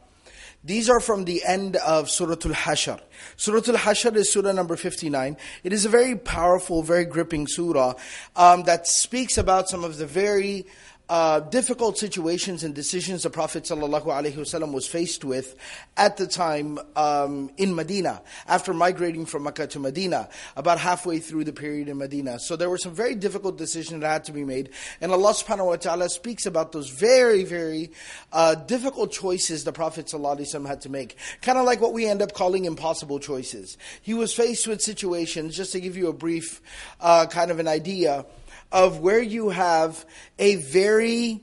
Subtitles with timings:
[0.65, 3.01] These are from the end of Surah Al-Hashr.
[3.37, 5.37] Surah Al-Hashr is Surah number 59.
[5.63, 7.95] It is a very powerful, very gripping surah
[8.35, 10.66] um, that speaks about some of the very
[11.09, 15.57] uh, difficult situations and decisions the Prophet ﷺ was faced with
[15.97, 21.45] at the time um, in Medina, after migrating from Mecca to Medina, about halfway through
[21.45, 22.39] the period in Medina.
[22.39, 25.66] So there were some very difficult decisions that had to be made, and Allah subhanahu
[25.66, 27.91] wa ta'ala speaks about those very, very
[28.32, 31.16] uh, difficult choices the Prophet ﷺ had to make.
[31.41, 33.79] Kind of like what we end up calling impossible choices.
[34.02, 36.60] He was faced with situations, just to give you a brief
[37.01, 38.27] uh, kind of an idea,
[38.71, 40.05] of where you have
[40.38, 41.43] a very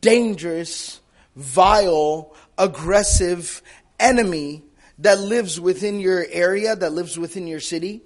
[0.00, 1.00] dangerous,
[1.36, 3.62] vile, aggressive
[3.98, 4.62] enemy
[4.98, 8.02] that lives within your area, that lives within your city,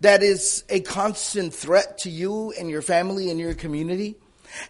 [0.00, 4.16] that is a constant threat to you and your family and your community.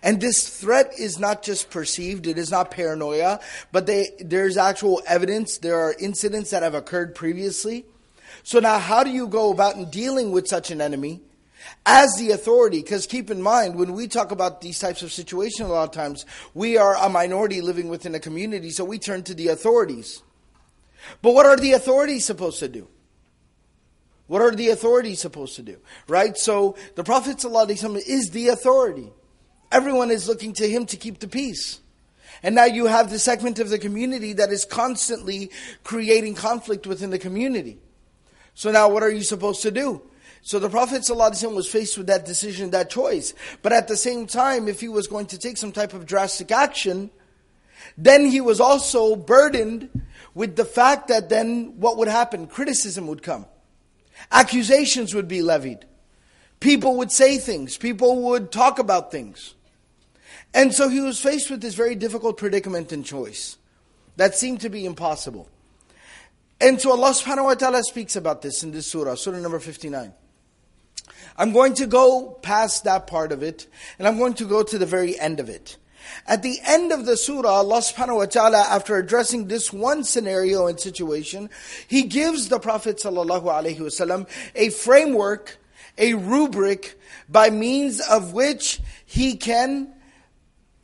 [0.02, 3.40] And this threat is not just perceived, it is not paranoia,
[3.72, 5.58] but they, there's actual evidence.
[5.58, 7.84] There are incidents that have occurred previously.
[8.44, 11.20] So now, how do you go about in dealing with such an enemy?
[11.84, 15.68] As the authority, because keep in mind, when we talk about these types of situations,
[15.68, 16.24] a lot of times,
[16.54, 20.22] we are a minority living within a community, so we turn to the authorities.
[21.20, 22.88] But what are the authorities supposed to do?
[24.28, 25.78] What are the authorities supposed to do?
[26.08, 26.36] Right?
[26.38, 29.12] So the Prophet is the authority.
[29.70, 31.80] Everyone is looking to him to keep the peace.
[32.42, 35.50] And now you have the segment of the community that is constantly
[35.84, 37.78] creating conflict within the community.
[38.54, 40.02] So now what are you supposed to do?
[40.42, 43.32] So the Prophet ﷺ was faced with that decision, that choice.
[43.62, 46.50] But at the same time, if he was going to take some type of drastic
[46.50, 47.10] action,
[47.96, 49.88] then he was also burdened
[50.34, 52.48] with the fact that then what would happen?
[52.48, 53.46] Criticism would come.
[54.32, 55.84] Accusations would be levied.
[56.58, 57.76] People would say things.
[57.76, 59.54] People would talk about things.
[60.54, 63.58] And so he was faced with this very difficult predicament and choice
[64.16, 65.48] that seemed to be impossible.
[66.60, 70.12] And so Allah subhanahu wa ta'ala speaks about this in this surah, surah number 59.
[71.36, 73.66] I'm going to go past that part of it,
[73.98, 75.76] and I'm going to go to the very end of it.
[76.26, 80.66] At the end of the surah, Allah subhanahu wa ta'ala, after addressing this one scenario
[80.66, 81.48] and situation,
[81.86, 85.58] He gives the Prophet sallallahu alaihi wasallam a framework,
[85.96, 86.98] a rubric,
[87.28, 89.92] by means of which he can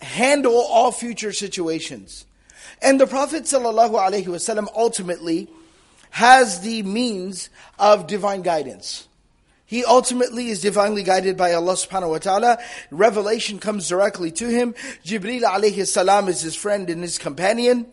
[0.01, 2.25] handle all future situations.
[2.81, 5.49] And the Prophet sallallahu alaihi wasallam ultimately
[6.11, 9.08] has the means of divine guidance.
[9.69, 12.59] He ultimately is divinely guided by Allah subhanahu wa ta'ala.
[12.91, 14.75] Revelation comes directly to him.
[15.05, 17.85] Jibreel alayhi salam is his friend and his companion.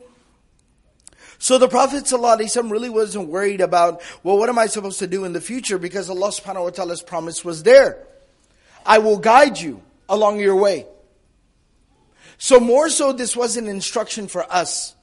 [1.38, 5.25] So the Prophet ﷺ really wasn't worried about, well, what am I supposed to do
[5.25, 5.78] in the future?
[5.78, 7.97] Because Allah subhanahu wa ta'ala's promise was there.
[8.86, 10.86] I will guide you along your way.
[12.38, 14.96] So more so, this was an instruction for us.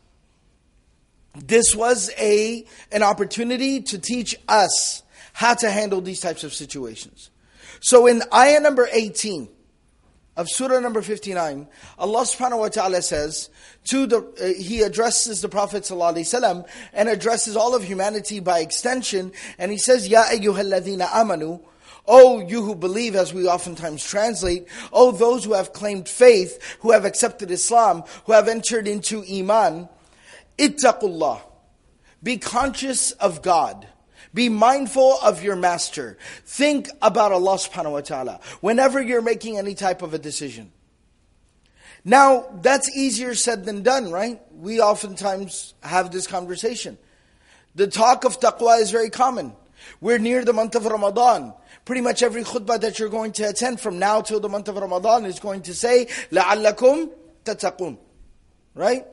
[1.35, 5.02] This was a, an opportunity to teach us
[5.33, 7.31] how to handle these types of situations.
[7.81, 9.49] So in ayah number 18
[10.37, 13.51] of surah number 59, Allah subhanahu wa ta'ala says,
[13.85, 19.33] to the, uh, he addresses the Prophet ﷺ and addresses all of humanity by extension,
[19.59, 21.61] and he says, Ya ayyuhalladhina amanu,
[22.07, 26.91] Oh, you who believe, as we oftentimes translate, oh, those who have claimed faith, who
[26.91, 29.89] have accepted Islam, who have entered into Iman,
[30.59, 31.41] ittaqullah.
[32.23, 33.87] Be conscious of God.
[34.34, 36.18] Be mindful of your master.
[36.46, 40.72] Think about Allah subhanahu wa ta'ala whenever you're making any type of a decision.
[42.04, 44.40] Now, that's easier said than done, right?
[44.54, 46.98] We oftentimes have this conversation.
[47.76, 49.54] The talk of taqwa is very common.
[50.02, 51.54] We're near the month of Ramadan.
[51.86, 54.76] Pretty much every khutbah that you're going to attend from now till the month of
[54.76, 57.10] Ramadan is going to say, لَعَلَّكُمْ
[57.46, 57.98] تَتَقُونَ.
[58.74, 59.06] Right?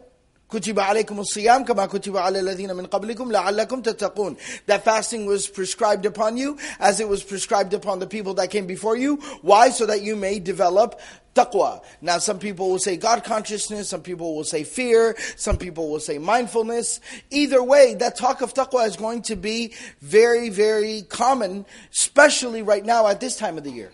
[0.50, 4.36] كتب عليكم الصيام كما كتب على الذين من قبلكم لعلكم تتقون.
[4.66, 8.66] That fasting was prescribed upon you as it was prescribed upon the people that came
[8.66, 9.16] before you.
[9.42, 9.70] Why?
[9.70, 11.00] So that you may develop
[11.34, 11.82] taqwa.
[12.00, 15.98] Now some people will say God consciousness, some people will say fear, some people will
[15.98, 17.00] say mindfulness.
[17.30, 22.84] Either way, that talk of taqwa is going to be very, very common, especially right
[22.84, 23.90] now at this time of the year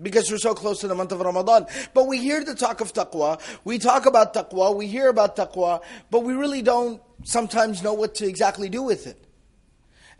[0.00, 1.66] because we're so close to the month of Ramadan.
[1.92, 5.82] But we hear the talk of taqwa, we talk about taqwa, we hear about taqwa,
[6.10, 9.24] but we really don't sometimes know what to exactly do with it.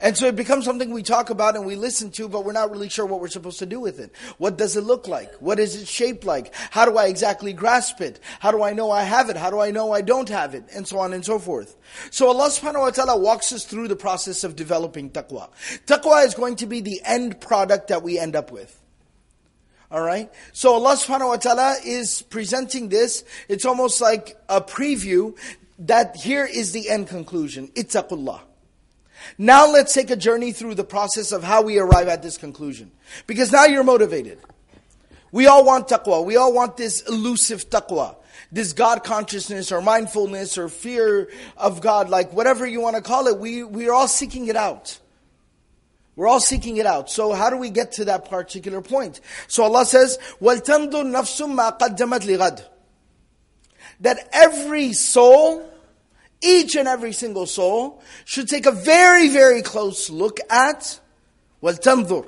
[0.01, 2.71] And so it becomes something we talk about and we listen to, but we're not
[2.71, 4.13] really sure what we're supposed to do with it.
[4.39, 5.33] What does it look like?
[5.37, 6.53] What is it shaped like?
[6.55, 8.19] How do I exactly grasp it?
[8.41, 9.37] How do I know I have it?
[9.37, 10.65] How do I know I don't have it?
[10.75, 11.77] And so on and so forth.
[12.11, 15.51] So Allah subhanahu wa ta'ala walks us through the process of developing taqwa.
[15.87, 18.81] Taqwa is going to be the end product that we end up with.
[19.95, 20.29] All right.
[20.53, 23.23] So Allah subhanahu wa ta'ala is presenting this.
[23.49, 25.39] It's almost like a preview
[25.79, 27.69] that here is the end conclusion.
[27.77, 28.41] Ittaqullah.
[29.39, 32.91] Now let's take a journey through the process of how we arrive at this conclusion.
[33.29, 34.41] Because now you're motivated.
[35.31, 36.25] We all want taqwa.
[36.25, 38.17] We all want this elusive taqwa.
[38.51, 43.29] This God consciousness or mindfulness or fear of God, like whatever you want to call
[43.29, 44.99] it, we, we are all seeking it out.
[46.16, 47.10] We're all seeking it out.
[47.10, 49.22] So how do we get to that particular point?
[49.48, 52.66] So Allah says, وَلْتَنْظُرْ نَفْسٌ مَا قَدَّمَتْ لِغَدْ
[54.02, 55.66] That every soul,
[56.42, 61.00] each and every single soul, should take a very, very close look at
[61.64, 62.28] وَلْتَنْظُرْ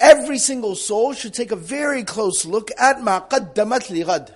[0.00, 4.34] Every single soul should take a very close look at مَا قَدَّمَتْ لِغَدْ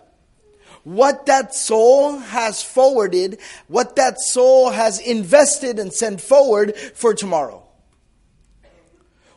[0.85, 7.67] what that soul has forwarded, what that soul has invested and sent forward for tomorrow.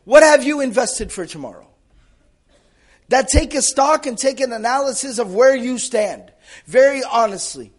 [0.04, 1.66] What have you invested for tomorrow?
[3.08, 6.30] That take a stock and take an analysis of where you stand,
[6.66, 7.72] very honestly.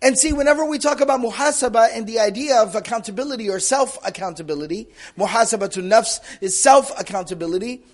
[0.00, 4.88] And see, whenever we talk about muhasaba and the idea of accountability or self accountability,
[5.16, 7.84] muhasabatu nafs is self accountability.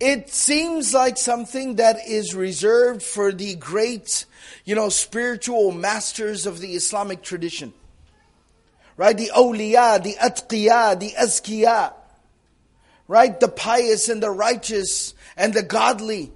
[0.00, 4.24] It seems like something that is reserved for the great,
[4.64, 7.74] you know, spiritual masters of the Islamic tradition.
[8.96, 9.16] Right?
[9.16, 11.92] The awliya, the atqiya, the azkiya.
[13.08, 13.38] Right?
[13.38, 16.32] The pious and the righteous and the godly.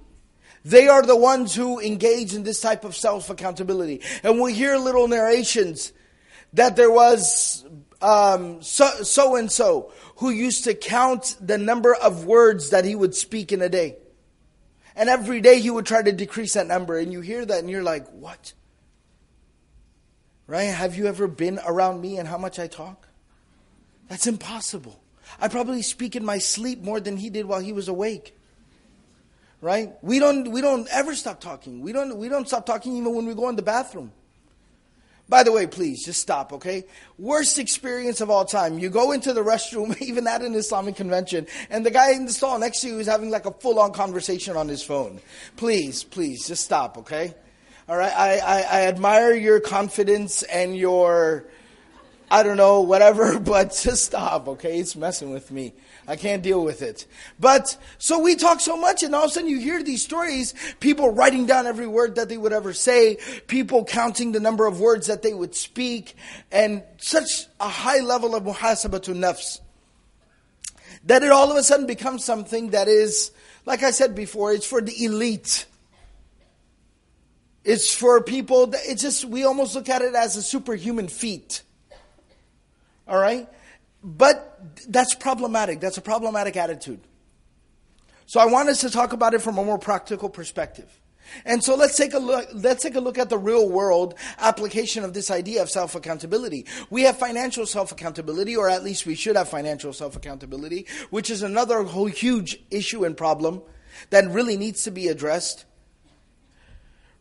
[0.63, 4.01] They are the ones who engage in this type of self accountability.
[4.23, 5.91] And we hear little narrations
[6.53, 7.65] that there was
[8.01, 13.15] um, so and so who used to count the number of words that he would
[13.15, 13.97] speak in a day.
[14.95, 16.97] And every day he would try to decrease that number.
[16.97, 18.53] And you hear that and you're like, what?
[20.47, 20.63] Right?
[20.63, 23.07] Have you ever been around me and how much I talk?
[24.07, 25.01] That's impossible.
[25.39, 28.37] I probably speak in my sleep more than he did while he was awake.
[29.59, 29.93] Right?
[30.01, 31.81] We don't we don't ever stop talking.
[31.81, 34.11] We don't we don't stop talking even when we go in the bathroom.
[35.27, 36.83] By the way, please just stop, okay?
[37.17, 38.77] Worst experience of all time.
[38.77, 42.33] You go into the restroom, even at an Islamic convention, and the guy in the
[42.33, 45.19] stall next to you is having like a full on conversation on his phone.
[45.57, 47.33] Please, please, just stop, okay?
[47.87, 51.45] All right, I, I, I admire your confidence and your,
[52.29, 54.79] I don't know, whatever, but just stop, okay?
[54.79, 55.73] It's messing with me.
[56.07, 57.07] I can't deal with it.
[57.39, 60.53] But, so we talk so much, and all of a sudden you hear these stories,
[60.79, 63.17] people writing down every word that they would ever say,
[63.47, 66.15] people counting the number of words that they would speak,
[66.51, 69.61] and such a high level of muhasabatu nafs.
[71.05, 73.31] That it all of a sudden becomes something that is,
[73.65, 75.65] like I said before, it's for the elite.
[77.63, 81.63] It's for people, that, it's just, we almost look at it as a superhuman feat.
[83.07, 83.47] All right?
[84.03, 85.79] But that's problematic.
[85.79, 87.01] That's a problematic attitude.
[88.27, 90.89] So I want us to talk about it from a more practical perspective.
[91.43, 95.03] And so let's take a look, let's take a look at the real world application
[95.03, 96.65] of this idea of self accountability.
[96.89, 101.29] We have financial self accountability, or at least we should have financial self accountability, which
[101.29, 103.61] is another whole huge issue and problem
[104.11, 105.65] that really needs to be addressed.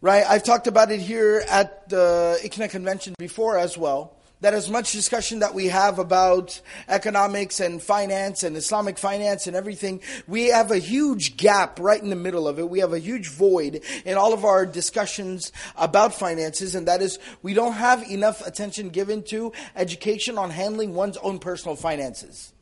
[0.01, 0.25] Right?
[0.29, 4.14] I've talked about it here at the ICNA convention before as well
[4.45, 9.57] that as much discussion that we have about economics and finance and Islamic finance and
[9.57, 12.69] everything, we have a huge gap right in the middle of it.
[12.69, 17.19] We have a huge void in all of our discussions about finances, and that is
[17.41, 22.53] we don't have enough attention given to education on handling one's own personal finances.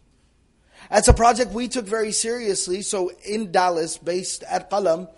[0.88, 2.82] That's a project we took very seriously.
[2.82, 5.08] So in Dallas, based at Qalam,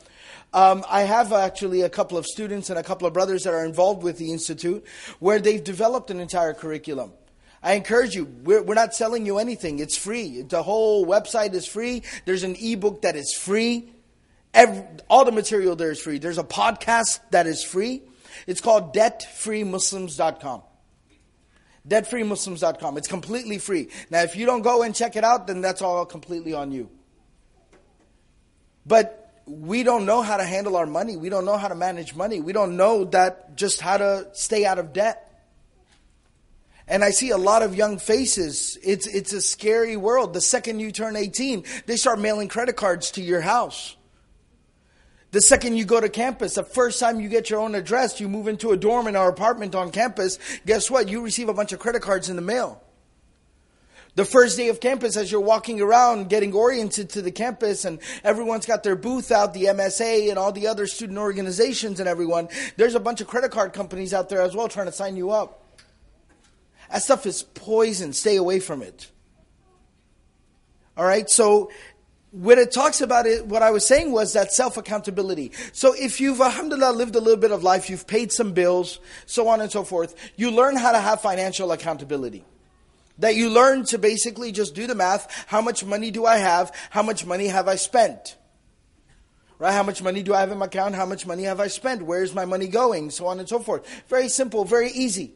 [0.55, 3.65] um, I have actually a couple of students and a couple of brothers that are
[3.65, 4.87] involved with the Institute
[5.19, 7.13] where they've developed an entire curriculum.
[7.61, 9.81] I encourage you, we're, we're not selling you anything.
[9.81, 10.43] It's free.
[10.43, 12.03] The whole website is free.
[12.25, 13.91] There's an ebook that is free.
[14.53, 16.19] Every, all the material there is free.
[16.19, 18.03] There's a podcast that is free.
[18.47, 20.63] It's called debtfreemuslims.com.
[21.89, 22.97] Debtfreemuslims.com.
[22.97, 23.89] It's completely free.
[24.09, 26.91] Now, if you don't go and check it out, then that's all completely on you.
[28.87, 31.17] But we don't know how to handle our money.
[31.17, 32.41] We don't know how to manage money.
[32.41, 35.21] We don't know that just how to stay out of debt.
[36.87, 38.79] And I see a lot of young faces.
[38.83, 40.35] It's, it's a scary world.
[40.35, 43.97] The second you turn 18, they start mailing credit cards to your house.
[45.31, 48.29] The second you go to campus, the first time you get your own address, you
[48.29, 51.09] move into a dorm in our apartment on campus, guess what?
[51.09, 52.81] You receive a bunch of credit cards in the mail.
[54.17, 57.99] The first day of campus, as you're walking around getting oriented to the campus, and
[58.23, 62.49] everyone's got their booth out, the MSA and all the other student organizations and everyone,
[62.77, 65.31] there's a bunch of credit card companies out there as well trying to sign you
[65.31, 65.63] up.
[66.93, 68.13] That stuff is poison.
[68.13, 69.11] Stay away from it.
[70.97, 71.73] All right, so
[72.31, 75.51] when it talks about it, what I was saying was that self accountability.
[75.73, 79.49] So if you've, alhamdulillah, lived a little bit of life, you've paid some bills, so
[79.49, 82.45] on and so forth, you learn how to have financial accountability.
[83.19, 85.47] That you learn to basically just do the math.
[85.47, 86.75] How much money do I have?
[86.91, 88.37] How much money have I spent?
[89.59, 89.73] Right?
[89.73, 90.97] How much money do I have in my account?
[90.97, 92.03] How much money have I spent?
[92.03, 93.11] Where's my money going?
[93.11, 93.87] So on and so forth.
[94.09, 95.35] Very simple, very easy.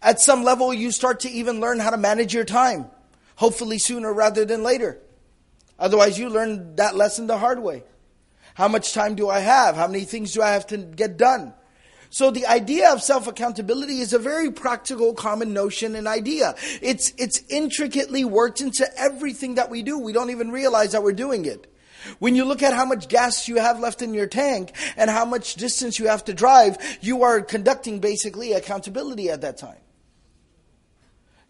[0.00, 2.86] At some level, you start to even learn how to manage your time.
[3.34, 4.98] Hopefully sooner rather than later.
[5.78, 7.82] Otherwise, you learn that lesson the hard way.
[8.54, 9.76] How much time do I have?
[9.76, 11.52] How many things do I have to get done?
[12.16, 16.54] So the idea of self-accountability is a very practical, common notion and idea.
[16.80, 19.98] It's, it's intricately worked into everything that we do.
[19.98, 21.70] We don't even realize that we're doing it.
[22.18, 25.26] When you look at how much gas you have left in your tank and how
[25.26, 29.76] much distance you have to drive, you are conducting basically accountability at that time.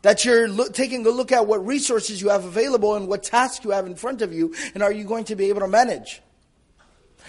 [0.03, 3.65] That you're lo- taking a look at what resources you have available and what tasks
[3.65, 6.23] you have in front of you, and are you going to be able to manage?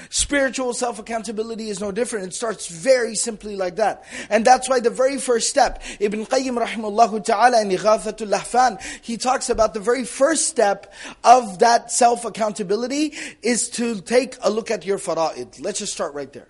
[0.09, 2.27] Spiritual self accountability is no different.
[2.27, 4.03] It starts very simply like that.
[4.29, 9.17] And that's why the very first step, Ibn Qayyim rahimahullah ta'ala in Ighathatul Lahfan, he
[9.17, 14.71] talks about the very first step of that self accountability is to take a look
[14.71, 15.61] at your fara'id.
[15.61, 16.47] Let's just start right there.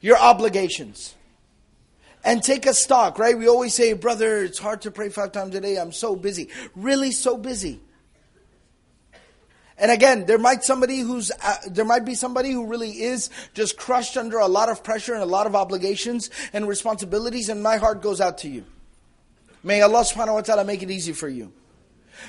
[0.00, 1.14] Your obligations
[2.26, 3.38] and take a stock, right?
[3.38, 5.76] We always say, brother, it's hard to pray five times a day.
[5.76, 6.48] I'm so busy.
[6.74, 7.80] Really so busy.
[9.78, 13.76] And again, there might somebody who's uh, there might be somebody who really is just
[13.76, 17.76] crushed under a lot of pressure and a lot of obligations and responsibilities, and my
[17.76, 18.64] heart goes out to you.
[19.62, 21.52] May Allah subhanahu wa ta'ala make it easy for you.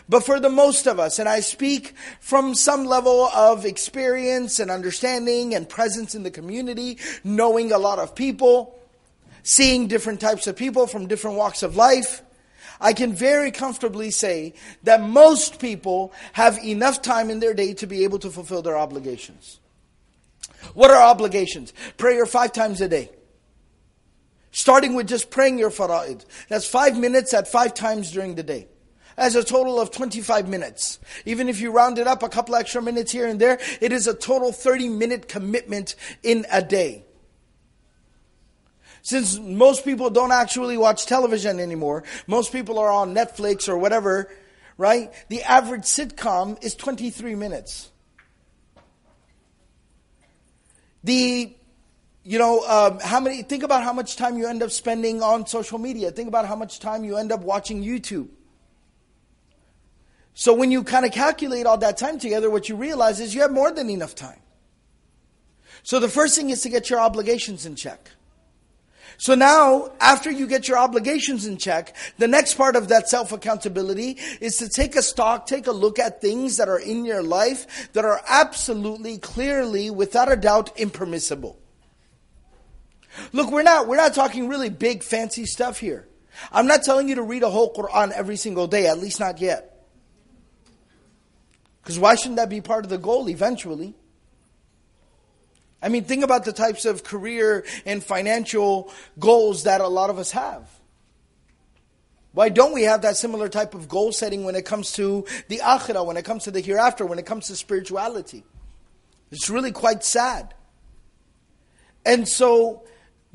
[0.10, 4.70] But for the most of us, and I speak from some level of experience and
[4.70, 8.78] understanding and presence in the community, knowing a lot of people,
[9.44, 12.22] seeing different types of people from different walks of life,
[12.80, 14.54] I can very comfortably say
[14.84, 18.78] that most people have enough time in their day to be able to fulfill their
[18.78, 19.60] obligations.
[20.74, 21.74] What are obligations?
[21.98, 23.10] Prayer five times a day.
[24.52, 26.26] Starting with just praying your fara'id.
[26.50, 28.68] That's five minutes at five times during the day.
[29.18, 31.00] As a total of 25 minutes.
[31.26, 34.08] Even if you round it up a couple extra minutes here and there, it is
[34.08, 37.07] a total 30 minute commitment in a day.
[39.08, 44.30] Since most people don't actually watch television anymore, most people are on Netflix or whatever,
[44.78, 45.14] right?
[45.30, 47.90] The average sitcom is 23 minutes.
[51.06, 51.56] The
[52.26, 55.48] you know, um, how many, think about how much time you end up spending on
[55.48, 56.12] social media.
[56.12, 58.28] Think about how much time you end up watching YouTube.
[60.34, 63.40] So when you kind of calculate all that time together, what you realize is you
[63.40, 64.42] have more than enough time.
[65.84, 68.12] So the first thing is to get your obligations in check.
[69.20, 73.32] So now, after you get your obligations in check, the next part of that self
[73.32, 77.24] accountability is to take a stock, take a look at things that are in your
[77.24, 81.60] life that are absolutely, clearly, without a doubt, impermissible.
[83.34, 86.08] Look, we're not, we're not talking really big, fancy stuff here.
[86.52, 89.42] I'm not telling you to read a whole Quran every single day, at least not
[89.42, 89.88] yet.
[91.82, 93.96] Because why shouldn't that be part of the goal eventually?
[95.82, 100.18] I mean, think about the types of career and financial goals that a lot of
[100.18, 100.68] us have.
[102.34, 105.58] Why don't we have that similar type of goal setting when it comes to the
[105.58, 108.44] akhirah, when it comes to the hereafter, when it comes to spirituality?
[109.32, 110.54] It's really quite sad.
[112.06, 112.84] And so,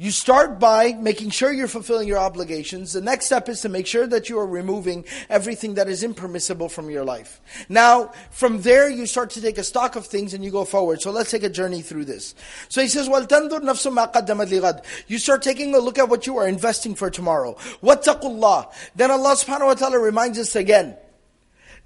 [0.01, 2.93] you start by making sure you're fulfilling your obligations.
[2.93, 6.69] The next step is to make sure that you are removing everything that is impermissible
[6.69, 7.41] from your life.
[7.67, 11.01] Now, from there, you start to take a stock of things and you go forward.
[11.01, 12.35] So let's take a journey through this.
[12.69, 16.27] So he says, وَلْتَنْظُرْ نَفْسُ مَا قَدَّمَتْ لِغَدْ You start taking a look at what
[16.27, 17.55] you are investing for tomorrow.
[17.81, 20.95] وَاتَّقُوا اللَّهِ Then Allah subhanahu wa ta'ala reminds us again,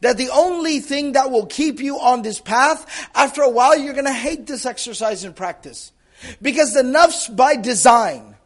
[0.02, 3.94] that the only thing that will keep you on this path, after a while you're
[3.94, 5.94] going to hate this exercise and practice.
[6.41, 8.37] Because the nafs by design,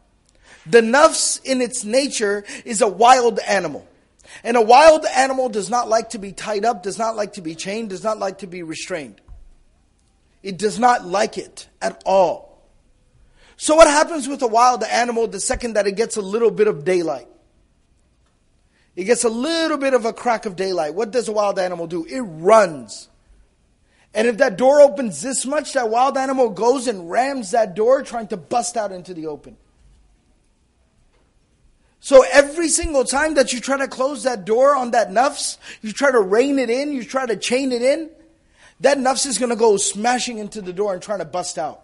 [0.65, 3.87] the nafs in its nature is a wild animal.
[4.43, 7.41] And a wild animal does not like to be tied up, does not like to
[7.41, 9.19] be chained, does not like to be restrained.
[10.43, 12.51] It does not like it at all.
[13.57, 16.67] So what happens with a wild animal the second that it gets a little bit
[16.67, 17.27] of daylight?
[18.95, 20.95] It gets a little bit of a crack of daylight.
[20.95, 22.03] What does a wild animal do?
[22.05, 23.07] It runs.
[24.13, 28.03] And if that door opens this much, that wild animal goes and rams that door
[28.03, 29.55] trying to bust out into the open.
[32.01, 35.93] So every single time that you try to close that door on that nafs, you
[35.93, 38.09] try to rein it in, you try to chain it in,
[38.79, 41.83] that nafs is going to go smashing into the door and trying to bust out.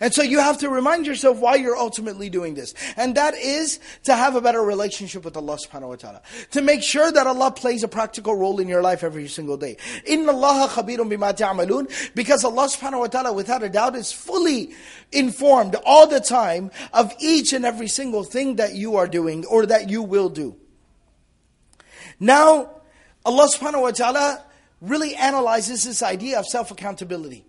[0.00, 2.74] And so you have to remind yourself why you're ultimately doing this.
[2.96, 6.22] And that is to have a better relationship with Allah subhanahu wa ta'ala.
[6.52, 9.76] To make sure that Allah plays a practical role in your life every single day.
[10.06, 12.14] Inna Allah khabirun bima ta'amalun.
[12.14, 14.72] Because Allah subhanahu wa ta'ala without a doubt is fully
[15.12, 19.66] informed all the time of each and every single thing that you are doing or
[19.66, 20.56] that you will do.
[22.20, 22.70] Now,
[23.24, 24.44] Allah subhanahu wa ta'ala
[24.80, 27.44] really analyzes this idea of self-accountability.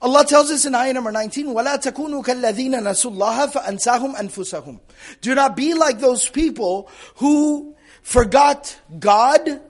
[0.00, 4.80] Allah tells us in ayah number 19, وَلَا تَكُونُوا كَالَّذِينَ نَسُوا اللَّهَ فَأَنْسَاهُمْ أَنفُسَهُم
[5.22, 9.62] Do not be like those people who forgot God.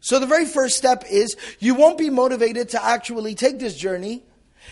[0.00, 4.24] So the very first step is, you won't be motivated to actually take this journey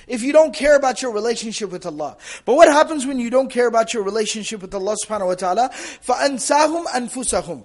[0.06, 2.16] if you don't care about your relationship with Allah.
[2.44, 5.70] But what happens when you don't care about your relationship with Allah subhanahu wa ta'ala?
[5.72, 7.64] فَأَنْسَاهُمْ أَنفُسَهُم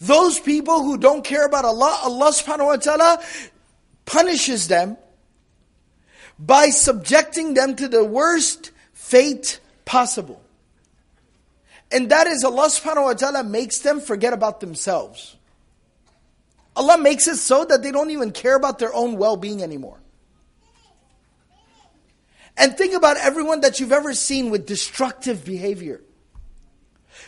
[0.00, 3.22] Those people who don't care about Allah, Allah subhanahu wa ta'ala
[4.05, 4.97] punishes them
[6.39, 10.41] by subjecting them to the worst fate possible.
[11.91, 15.35] And that is Allah subhanahu wa ta'ala makes them forget about themselves.
[16.75, 19.97] Allah makes it so that they don't even care about their own well being anymore.
[22.57, 26.01] And think about everyone that you've ever seen with destructive behavior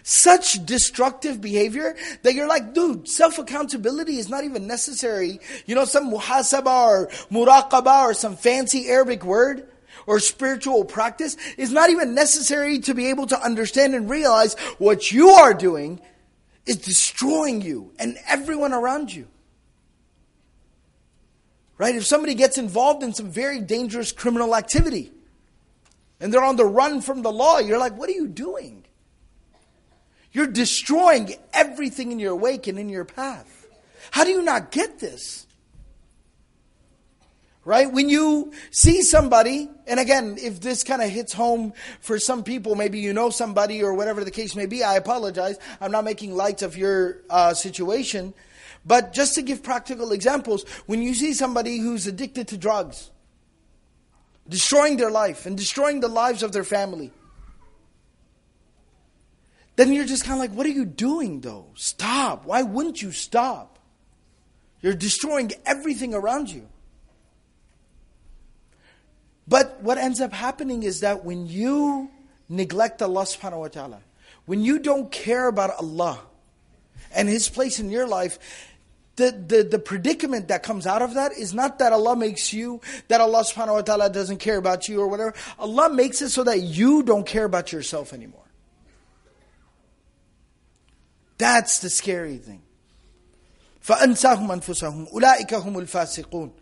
[0.04, 5.40] such destructive behavior that you're like, dude, self accountability is not even necessary.
[5.66, 9.68] You know, some muhasaba or muraqaba or some fancy Arabic word
[10.06, 15.12] or spiritual practice is not even necessary to be able to understand and realize what
[15.12, 16.02] you are doing
[16.66, 19.28] is destroying you and everyone around you.
[21.78, 21.96] Right?
[21.96, 25.12] If somebody gets involved in some very dangerous criminal activity
[26.20, 28.86] and they're on the run from the law, you're like, what are you doing?
[30.34, 33.68] You're destroying everything in your wake and in your path.
[34.12, 35.48] How do you not get this?
[37.66, 37.90] Right?
[37.90, 42.76] When you see somebody, and again, if this kind of hits home for some people,
[42.76, 45.58] maybe you know somebody or whatever the case may be, I apologize.
[45.80, 48.34] I'm not making light of your uh, situation.
[48.86, 53.12] But just to give practical examples, when you see somebody who's addicted to drugs,
[54.50, 57.12] destroying their life and destroying the lives of their family,
[59.76, 61.68] then you're just kind of like, what are you doing though?
[61.76, 62.46] Stop.
[62.46, 63.80] Why wouldn't you stop?
[64.82, 66.68] You're destroying everything around you.
[69.48, 72.10] But what ends up happening is that when you
[72.50, 74.00] neglect Allah subhanahu wa ta'ala,
[74.46, 76.20] when you don't care about Allah
[77.16, 78.40] and His place in your life,
[79.16, 82.82] the, the, the predicament that comes out of that is not that Allah makes you,
[83.10, 85.34] that Allah subhanahu wa ta'ala doesn't care about you or whatever.
[85.60, 88.43] Allah makes it so that you don't care about yourself anymore.
[91.43, 92.63] That's the scary thing.
[93.85, 96.53] فَأَنْسَاهُمْ أَنفُسَهُمْ أُولَٰئِكَ هُمُ الْفَاسِقُونَ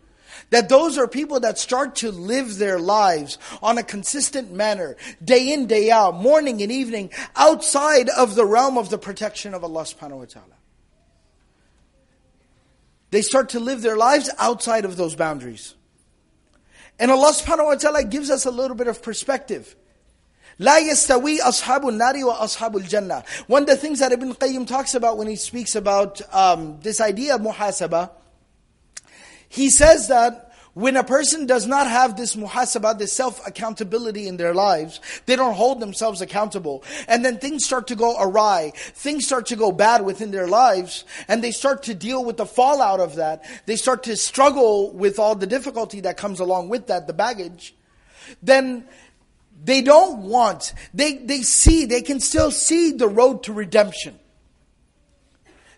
[0.49, 5.51] that those are people that start to live their lives on a consistent manner, day
[5.51, 9.83] in, day out, morning and evening, outside of the realm of the protection of Allah
[9.83, 10.45] subhanahu wa ta'ala.
[13.09, 15.75] They start to live their lives outside of those boundaries.
[16.99, 19.75] And Allah subhanahu wa ta'ala gives us a little bit of perspective.
[20.62, 23.24] La ashabul nari ashabul jannah.
[23.48, 27.00] One of the things that Ibn Qayyim talks about when he speaks about um, this
[27.00, 28.10] idea of muhasabah,
[29.48, 34.36] he says that when a person does not have this muhasabah, this self accountability in
[34.36, 36.84] their lives, they don't hold themselves accountable.
[37.08, 38.72] And then things start to go awry.
[38.76, 41.04] Things start to go bad within their lives.
[41.26, 43.44] And they start to deal with the fallout of that.
[43.66, 47.74] They start to struggle with all the difficulty that comes along with that, the baggage.
[48.40, 48.86] Then
[49.64, 54.18] they don't want, they, they see, they can still see the road to redemption.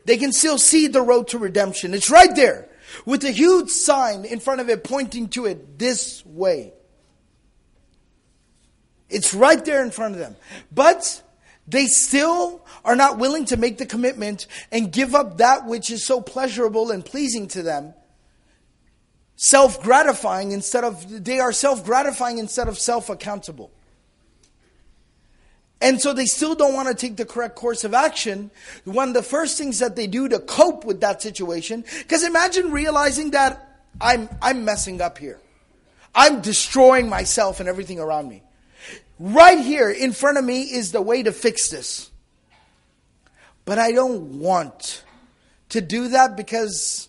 [0.07, 1.95] They can still see the road to redemption.
[1.95, 2.69] It's right there
[3.05, 6.73] with a huge sign in front of it pointing to it this way.
[9.09, 10.37] It's right there in front of them.
[10.73, 11.23] But
[11.67, 16.07] they still are not willing to make the commitment and give up that which is
[16.07, 17.95] so pleasurable and pleasing to them
[19.37, 23.71] self gratifying instead of, they are self gratifying instead of self accountable.
[25.81, 28.51] And so they still don't want to take the correct course of action.
[28.85, 32.71] One of the first things that they do to cope with that situation, because imagine
[32.71, 35.39] realizing that I'm, I'm messing up here.
[36.15, 38.43] I'm destroying myself and everything around me.
[39.19, 42.11] Right here in front of me is the way to fix this.
[43.65, 45.05] But I don't want
[45.71, 47.09] to do that because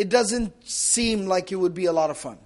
[0.00, 2.38] it doesn't seem like it would be a lot of fun.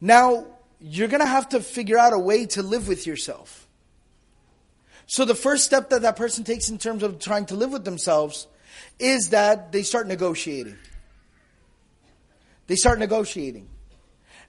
[0.00, 0.46] Now,
[0.80, 3.66] you're going to have to figure out a way to live with yourself.
[5.06, 7.84] So, the first step that that person takes in terms of trying to live with
[7.84, 8.46] themselves
[8.98, 10.76] is that they start negotiating.
[12.66, 13.68] They start negotiating.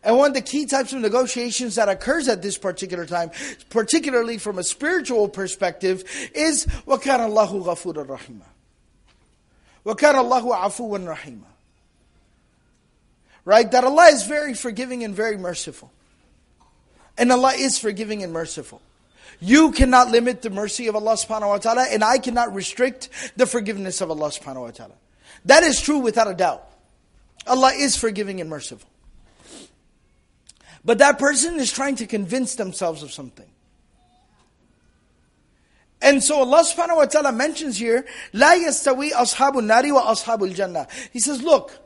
[0.03, 3.31] And one of the key types of negotiations that occurs at this particular time,
[3.69, 8.45] particularly from a spiritual perspective, is وَكَانَ اللَّهُ غَفُورًا رَحِيمًا
[9.85, 11.43] وَكَانَ اللَّهُ عَفُوًا رَحِيمًا
[13.45, 13.71] Right?
[13.71, 15.91] That Allah is very forgiving and very merciful.
[17.17, 18.81] And Allah is forgiving and merciful.
[19.39, 23.45] You cannot limit the mercy of Allah subhanahu wa ta'ala, and I cannot restrict the
[23.45, 24.95] forgiveness of Allah subhanahu wa ta'ala.
[25.45, 26.67] That is true without a doubt.
[27.47, 28.89] Allah is forgiving and merciful.
[30.83, 33.47] But that person is trying to convince themselves of something.
[36.03, 40.88] And so Allah subhanahu wa ta'ala mentions here, لا يستوي أصحاب النار وأصحاب الجنة.
[41.12, 41.77] He says, look,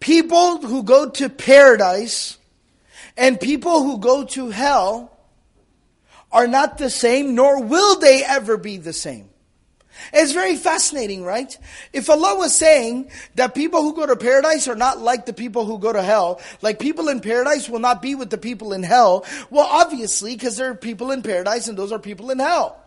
[0.00, 2.38] people who go to paradise
[3.16, 5.10] and people who go to hell
[6.32, 9.28] are not the same, nor will they ever be the same.
[10.12, 11.56] It's very fascinating, right?
[11.92, 15.64] If Allah was saying that people who go to paradise are not like the people
[15.64, 18.82] who go to hell, like people in paradise will not be with the people in
[18.82, 22.80] hell, well, obviously, because there are people in paradise and those are people in hell.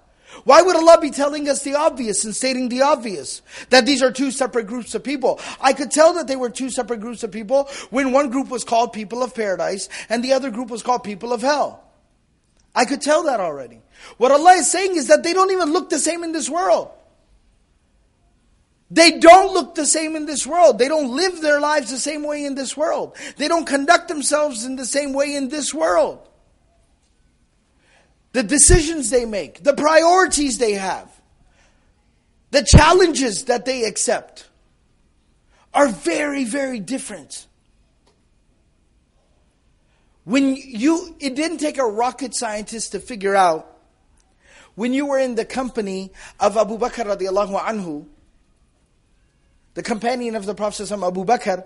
[0.44, 3.42] Why would Allah be telling us the obvious and stating the obvious?
[3.70, 5.40] That these are two separate groups of people.
[5.60, 8.64] I could tell that they were two separate groups of people when one group was
[8.64, 11.84] called people of paradise and the other group was called people of hell.
[12.74, 13.80] I could tell that already.
[14.16, 16.90] What Allah is saying is that they don't even look the same in this world.
[18.90, 20.78] They don't look the same in this world.
[20.78, 23.16] They don't live their lives the same way in this world.
[23.36, 26.28] They don't conduct themselves in the same way in this world.
[28.32, 31.10] The decisions they make, the priorities they have,
[32.50, 34.48] the challenges that they accept
[35.74, 37.46] are very, very different.
[40.24, 43.68] When you, it didn't take a rocket scientist to figure out
[44.74, 48.06] when you were in the company of Abu Bakr radiallahu anhu,
[49.74, 51.64] the companion of the Prophet Abu Bakr,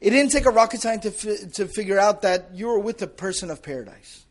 [0.00, 3.06] it didn't take a rocket scientist to, to figure out that you were with the
[3.06, 4.25] person of paradise.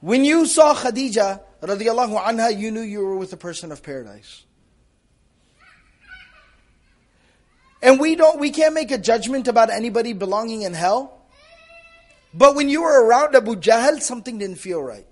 [0.00, 4.44] When you saw Khadija radiallahu anha, you knew you were with the person of paradise.
[7.82, 11.22] And we don't we can't make a judgment about anybody belonging in hell.
[12.34, 15.06] But when you were around Abu Jahl, something didn't feel right.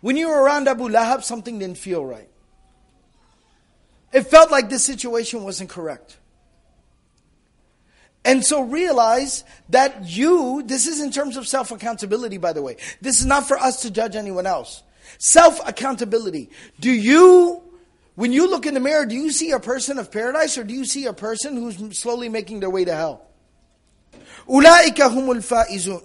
[0.00, 2.28] When you were around Abu Lahab, something didn't feel right.
[4.12, 6.16] It felt like this situation wasn't correct.
[8.27, 12.77] And so realize that you, this is in terms of self accountability, by the way.
[13.01, 14.83] This is not for us to judge anyone else.
[15.17, 16.49] Self accountability.
[16.79, 17.61] Do you,
[18.15, 20.73] when you look in the mirror, do you see a person of paradise or do
[20.73, 23.27] you see a person who's slowly making their way to hell?
[24.49, 26.01] أولئك هم الفائزون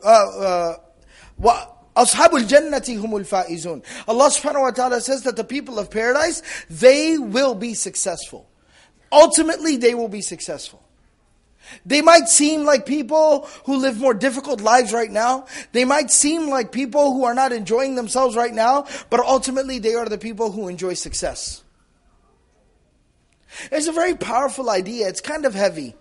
[1.97, 7.19] أصحاب الجنة هم الفائزون Allah subhanahu wa ta'ala says that the people of paradise, they
[7.19, 8.49] will be successful.
[9.11, 10.83] Ultimately, they will be successful.
[11.86, 15.46] they might seem like people who live more difficult lives right now.
[15.72, 19.96] They might seem like people who are not enjoying themselves right now, but ultimately they
[19.96, 21.64] are the people who enjoy success.
[23.72, 25.08] It's a very powerful idea.
[25.08, 25.96] It's kind of heavy,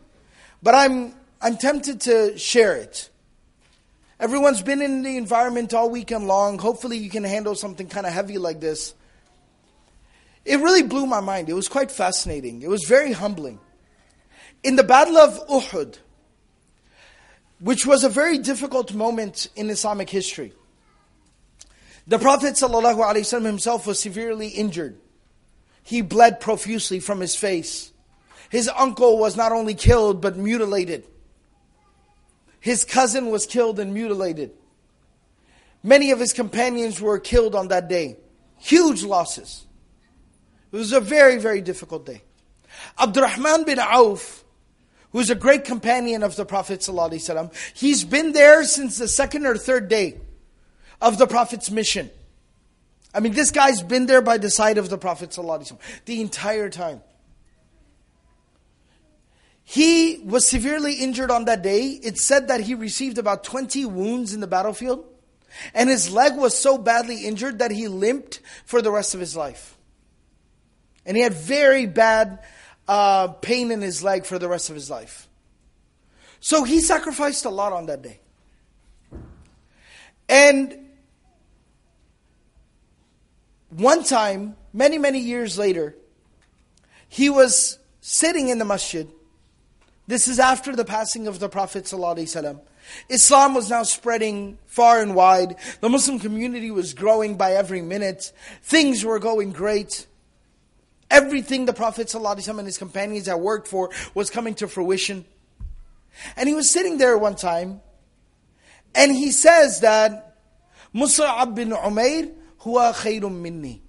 [0.63, 3.11] but I'm, I'm tempted to share it.
[4.19, 6.59] Everyone's been in the environment all weekend long.
[6.59, 8.95] Hopefully, you can handle something kind of heavy like this.
[10.45, 11.49] It really blew my mind.
[11.49, 12.63] It was quite fascinating.
[12.63, 13.59] It was very humbling.
[14.63, 15.99] In the Battle of Uhud,
[17.61, 20.53] which was a very difficult moment in Islamic history,
[22.07, 24.99] the Prophet ﷺ himself was severely injured.
[25.83, 27.93] He bled profusely from his face.
[28.51, 31.05] His uncle was not only killed but mutilated.
[32.61, 34.53] His cousin was killed and mutilated.
[35.83, 38.17] Many of his companions were killed on that day.
[38.59, 39.67] Huge losses.
[40.71, 42.23] It was a very, very difficult day.
[42.99, 44.42] Abdurrahman bin Auf,
[45.13, 49.57] who's a great companion of the Prophet ﷺ, he's been there since the second or
[49.57, 50.19] third day
[51.01, 52.11] of the Prophet's mission.
[53.15, 56.71] I mean, this guy's been there by the side of the Prophet ﷺ the entire
[56.71, 57.03] time.
[59.65, 61.91] He was severely injured on that day.
[62.03, 65.05] It said that he received about 20 wounds in the battlefield.
[65.75, 69.37] And his leg was so badly injured that he limped for the rest of his
[69.37, 69.77] life.
[71.05, 72.41] And he had very bad
[72.93, 75.27] uh, pain in his leg for the rest of his life.
[76.41, 78.21] So he sacrificed a lot on that day.
[80.29, 80.91] And
[83.71, 85.97] one time, many, many years later,
[87.09, 89.09] he was sitting in the masjid.
[90.07, 92.61] This is after the passing of the Prophet ﷺ.
[93.09, 95.57] Islam was now spreading far and wide.
[95.81, 98.33] The Muslim community was growing by every minute.
[98.63, 100.07] Things were going great.
[101.13, 105.27] Everything the Prophet ﷺ and his companions had worked for was coming to fruition.
[106.37, 107.83] And he was sitting there one time,
[108.95, 110.37] and he says that
[110.95, 113.83] Mus'ab bin Umair huwa khayrun minni.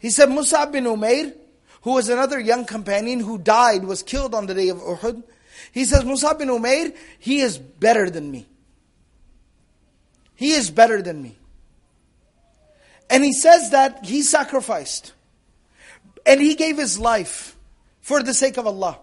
[0.00, 1.32] He said Mus'ab bin Umair,
[1.82, 5.22] who was another young companion who died, was killed on the day of Uhud.
[5.70, 8.46] He says Mus'ab bin Umair, he is better than me.
[10.34, 11.36] He is better than me.
[13.08, 15.12] And he says that he sacrificed.
[16.26, 17.56] And he gave his life
[18.00, 18.98] for the sake of Allah.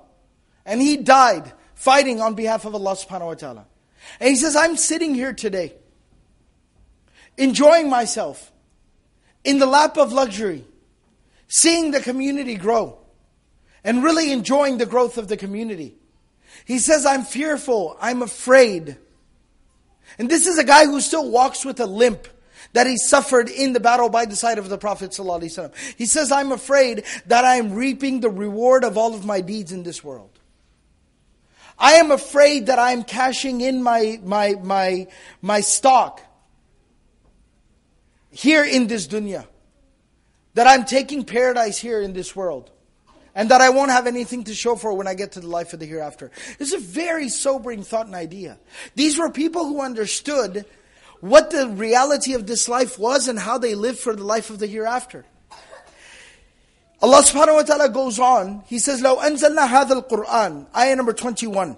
[0.65, 3.65] And he died fighting on behalf of Allah subhanahu wa ta'ala.
[4.19, 5.73] And he says, I'm sitting here today,
[7.37, 8.51] enjoying myself
[9.43, 10.65] in the lap of luxury,
[11.47, 12.97] seeing the community grow,
[13.83, 15.95] and really enjoying the growth of the community.
[16.65, 18.97] He says, I'm fearful, I'm afraid.
[20.17, 22.27] And this is a guy who still walks with a limp
[22.75, 25.73] that he suffered in the battle by the side of the Prophet ﷺ.
[25.95, 29.71] He says, I'm afraid that I am reaping the reward of all of my deeds
[29.71, 30.37] in this world.
[31.79, 35.07] I am afraid that I am cashing in my, my, my,
[35.41, 36.21] my stock
[38.31, 39.47] here in this dunya.
[40.55, 42.71] That I'm taking paradise here in this world.
[43.33, 45.71] And that I won't have anything to show for when I get to the life
[45.71, 46.29] of the hereafter.
[46.59, 48.59] It's a very sobering thought and idea.
[48.95, 50.65] These were people who understood
[51.24, 54.58] what the reality of this life was and how they lived for the life of
[54.58, 55.24] the hereafter.
[57.02, 61.76] Allah subhanahu wa ta'ala goes on, He says, لو أنزلنا هذا القرآن, ayah number 21.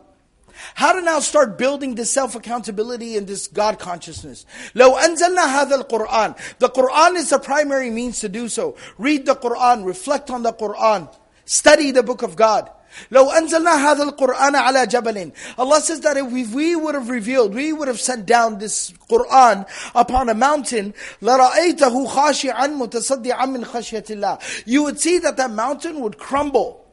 [0.75, 4.47] How to now start building this self-accountability and this God consciousness.
[4.75, 6.59] لو أنزلنا هذا القرآن.
[6.59, 8.77] The Quran is the primary means to do so.
[8.99, 11.09] Read the Quran, reflect on the Quran,
[11.45, 12.71] study the book of God.
[13.11, 17.73] لو أنزلنا هذا القرآن على جبل Allah says that if we would have revealed, we
[17.73, 24.39] would have sent down this Quran upon a mountain لرأيته خاشعا متصدعا من خشية الله
[24.67, 26.85] You would see that that mountain would crumble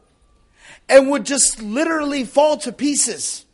[0.88, 3.46] and would just literally fall to pieces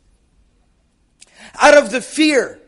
[1.60, 2.60] out of the fear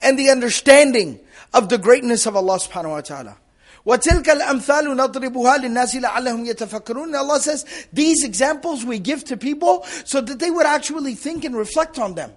[0.00, 1.20] and the understanding
[1.52, 3.36] of the greatness of Allah subhanahu wa ta'ala.
[3.88, 10.20] وَتِلْكَ الْأَمْثَالُ نَضْرِبُهَا لِلنَّاسِ لَعَلَّهُمْ يَتَفَكَّرُونَ Allah says, these examples we give to people so
[10.22, 12.32] that they would actually think and reflect on them.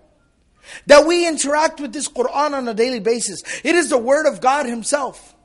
[0.87, 3.41] That we interact with this Quran on a daily basis.
[3.63, 5.35] It is the Word of God Himself.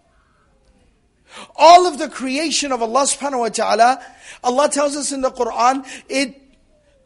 [1.55, 4.05] All of the creation of Allah subhanahu wa ta'ala,
[4.43, 6.37] Allah tells us in the Quran, it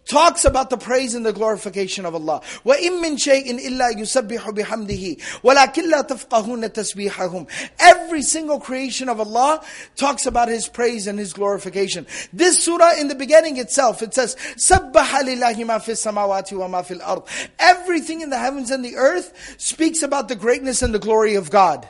[0.07, 2.41] talks about the praise and the glorification of Allah.
[2.65, 7.49] وَإِن مِّن شَيْءٍ إِلَّا يُسَبِّحُ بِحَمْدِهِ وَلَكِنْ لَا تَفْقَهُونَ تَسْبِيحَهُم
[7.81, 9.63] Every single creation of Allah
[9.97, 12.07] talks about His praise and His glorification.
[12.33, 17.01] This surah in the beginning itself, it says, سَبَّحَ لِلَّهِ مَا فِي السَّمَاوَاتِ وَمَا فِي
[17.01, 17.27] الْأَرْضِ
[17.59, 21.51] Everything in the heavens and the earth speaks about the greatness and the glory of
[21.51, 21.89] God.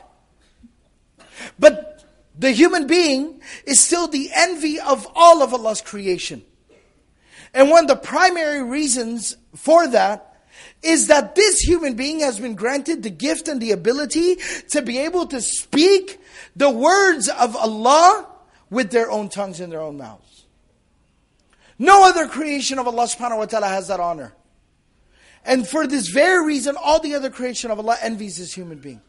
[1.59, 2.03] But
[2.37, 6.43] the human being is still the envy of all of Allah's creation.
[7.54, 10.28] And one of the primary reasons for that
[10.82, 14.36] is that this human being has been granted the gift and the ability
[14.70, 16.20] to be able to speak
[16.56, 18.28] the words of Allah
[18.70, 20.44] with their own tongues and their own mouths.
[21.78, 24.34] No other creation of Allah subhanahu wa ta'ala has that honor.
[25.44, 29.00] And for this very reason, all the other creation of Allah envies this human being.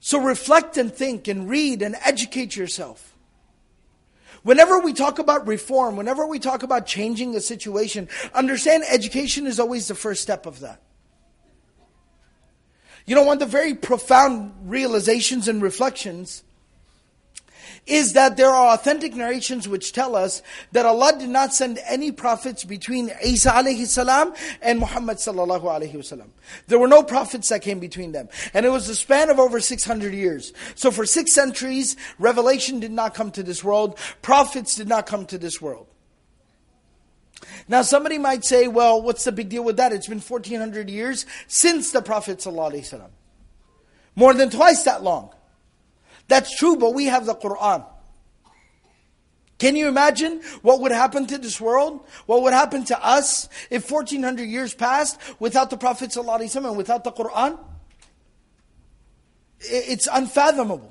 [0.00, 3.13] So reflect and think and read and educate yourself.
[4.44, 9.58] Whenever we talk about reform, whenever we talk about changing a situation, understand education is
[9.58, 10.82] always the first step of that.
[13.06, 16.42] You know, one of the very profound realizations and reflections
[17.86, 20.42] is that there are authentic narrations which tell us
[20.72, 25.94] that Allah did not send any prophets between Isa alayhi salam and Muhammad sallallahu alayhi
[25.94, 26.28] wasallam.
[26.66, 28.28] There were no prophets that came between them.
[28.54, 30.52] And it was a span of over 600 years.
[30.74, 33.98] So for six centuries, revelation did not come to this world.
[34.22, 35.86] Prophets did not come to this world.
[37.68, 39.92] Now somebody might say, well, what's the big deal with that?
[39.92, 43.10] It's been 1400 years since the Prophet wasallam.
[44.16, 45.33] More than twice that long.
[46.28, 47.84] That's true, but we have the Quran.
[49.58, 52.04] Can you imagine what would happen to this world?
[52.26, 57.12] What would happen to us if 1400 years passed without the Prophet and without the
[57.12, 57.58] Quran?
[59.60, 60.90] It's unfathomable.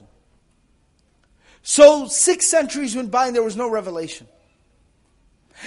[1.61, 4.27] So six centuries went by and there was no revelation.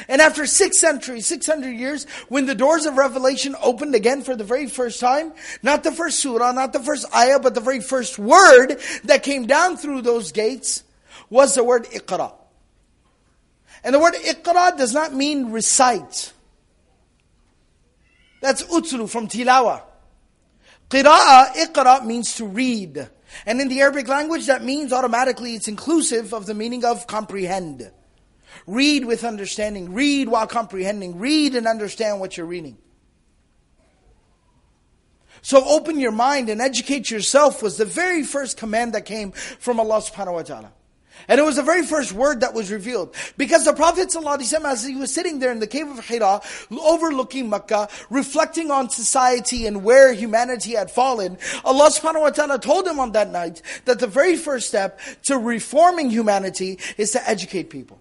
[0.09, 4.45] And after six centuries, 600 years, when the doors of revelation opened again for the
[4.45, 5.33] very first time,
[5.63, 9.47] not the first surah, not the first ayah, but the very first word that came
[9.47, 10.85] down through those gates
[11.31, 12.33] was the word iqra.
[13.83, 16.33] And the word iqra does not mean recite.
[18.41, 19.83] That's utlu from tilawa.
[20.91, 23.09] Qira'a, iqra means to read.
[23.45, 27.91] And in the Arabic language, that means automatically it's inclusive of the meaning of comprehend.
[28.67, 29.93] Read with understanding.
[29.93, 31.19] Read while comprehending.
[31.19, 32.79] Read and understand what you're reading.
[35.43, 39.79] So open your mind and educate yourself was the very first command that came from
[39.79, 40.73] Allah subhanahu wa ta'ala.
[41.29, 43.15] And it was the very first word that was revealed.
[43.37, 46.41] Because the Prophet ﷺ, as he was sitting there in the cave of Hira,
[46.71, 52.87] overlooking Mecca, reflecting on society and where humanity had fallen, Allah subhanahu wa ta'ala told
[52.87, 57.71] him on that night that the very first step to reforming humanity is to educate
[57.71, 57.99] people.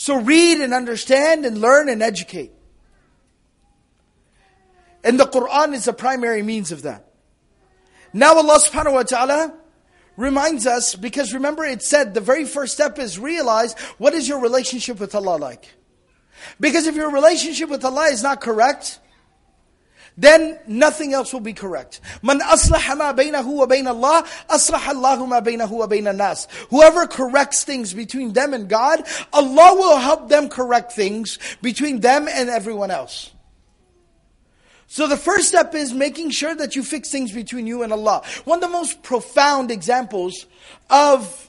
[0.00, 2.52] So read and understand and learn and educate.
[5.02, 7.08] And the Quran is the primary means of that.
[8.12, 9.54] Now Allah subhanahu wa ta'ala
[10.16, 14.40] reminds us, because remember it said the very first step is realize what is your
[14.40, 15.66] relationship with Allah like.
[16.60, 19.00] Because if your relationship with Allah is not correct,
[20.18, 22.00] then nothing else will be correct.
[22.22, 26.48] Man aslaha ma baynahu wa Allah, aslaha Allahu ma baynahu wa nas.
[26.70, 32.26] Whoever corrects things between them and God, Allah will help them correct things between them
[32.28, 33.30] and everyone else.
[34.88, 38.22] So the first step is making sure that you fix things between you and Allah.
[38.44, 40.46] One of the most profound examples
[40.90, 41.47] of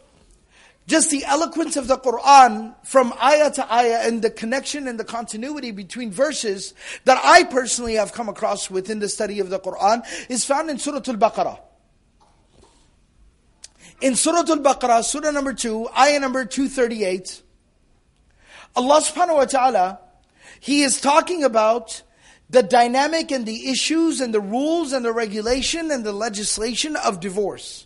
[0.89, 5.03] just the eloquence of the Quran from ayah to ayah and the connection and the
[5.03, 6.73] continuity between verses
[7.05, 10.79] that I personally have come across within the study of the Quran is found in
[10.79, 11.59] Surah Al-Baqarah.
[14.01, 17.43] In Surah Al-Baqarah, Surah number 2, ayah number 238,
[18.75, 19.99] Allah subhanahu wa ta'ala,
[20.59, 22.01] He is talking about
[22.49, 27.19] the dynamic and the issues and the rules and the regulation and the legislation of
[27.19, 27.85] divorce.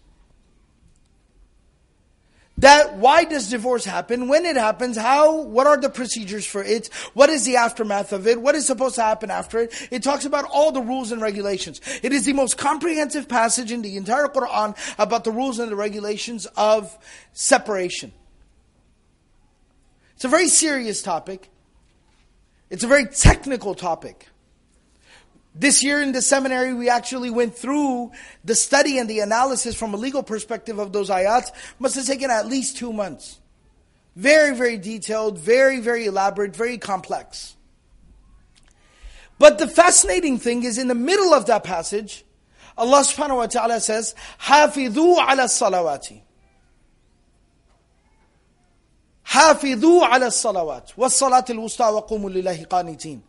[2.59, 4.27] That why does divorce happen?
[4.27, 6.87] When it happens, how, what are the procedures for it?
[7.13, 8.39] What is the aftermath of it?
[8.39, 9.87] What is supposed to happen after it?
[9.89, 11.81] It talks about all the rules and regulations.
[12.03, 15.75] It is the most comprehensive passage in the entire Quran about the rules and the
[15.75, 16.95] regulations of
[17.33, 18.13] separation.
[20.15, 21.49] It's a very serious topic.
[22.69, 24.27] It's a very technical topic.
[25.55, 28.11] This year in the seminary, we actually went through
[28.43, 31.51] the study and the analysis from a legal perspective of those ayats.
[31.77, 33.39] Must have taken at least two months.
[34.15, 37.55] Very, very detailed, very, very elaborate, very complex.
[39.37, 42.25] But the fascinating thing is in the middle of that passage,
[42.77, 46.21] Allah subhanahu wa ta'ala says, Hafidhu ala salawati.
[49.27, 50.97] Hafidhu ala salawat.
[50.97, 53.21] Was salatil wusta wa qumu lillahi qanitin.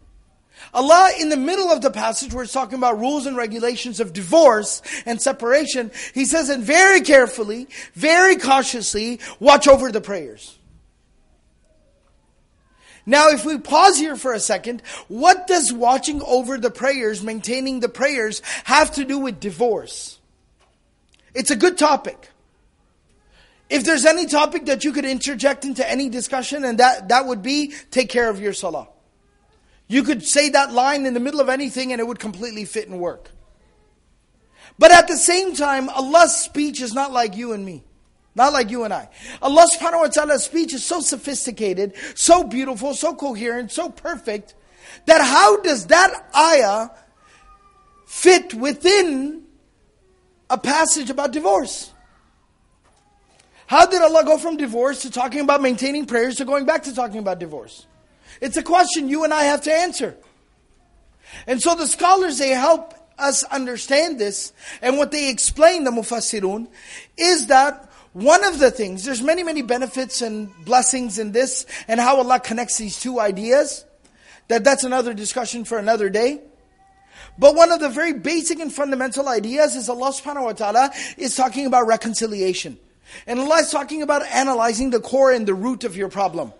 [0.72, 4.12] Allah, in the middle of the passage where it's talking about rules and regulations of
[4.12, 10.58] divorce and separation, He says, and very carefully, very cautiously, watch over the prayers.
[13.06, 17.80] Now, if we pause here for a second, what does watching over the prayers, maintaining
[17.80, 20.18] the prayers, have to do with divorce?
[21.34, 22.30] It's a good topic.
[23.68, 27.42] If there's any topic that you could interject into any discussion, and that, that would
[27.42, 28.88] be take care of your salah.
[29.86, 32.88] You could say that line in the middle of anything and it would completely fit
[32.88, 33.30] and work.
[34.78, 37.84] But at the same time, Allah's speech is not like you and me.
[38.34, 39.08] Not like you and I.
[39.40, 44.54] Allah subhanahu wa ta'ala's speech is so sophisticated, so beautiful, so coherent, so perfect,
[45.06, 46.90] that how does that ayah
[48.06, 49.44] fit within
[50.50, 51.92] a passage about divorce?
[53.66, 56.94] How did Allah go from divorce to talking about maintaining prayers to going back to
[56.94, 57.86] talking about divorce?
[58.40, 60.16] It's a question you and I have to answer.
[61.46, 64.52] And so the scholars, they help us understand this.
[64.82, 66.68] And what they explain, the mufassirun,
[67.16, 71.98] is that one of the things, there's many, many benefits and blessings in this, and
[71.98, 73.84] how Allah connects these two ideas.
[74.48, 76.40] That that's another discussion for another day.
[77.38, 81.34] But one of the very basic and fundamental ideas is Allah subhanahu wa ta'ala is
[81.34, 82.78] talking about reconciliation.
[83.26, 86.52] And Allah is talking about analyzing the core and the root of your problem.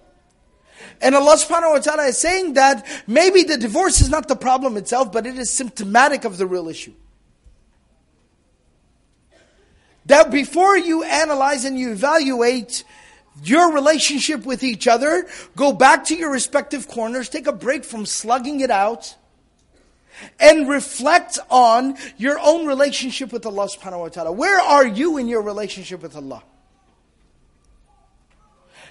[1.01, 4.77] And Allah subhanahu wa ta'ala is saying that maybe the divorce is not the problem
[4.77, 6.93] itself, but it is symptomatic of the real issue.
[10.07, 12.85] That before you analyze and you evaluate
[13.43, 15.27] your relationship with each other,
[15.57, 19.17] go back to your respective corners, take a break from slugging it out,
[20.39, 24.33] and reflect on your own relationship with Allah subhanahu wa ta'ala.
[24.33, 26.43] Where are you in your relationship with Allah?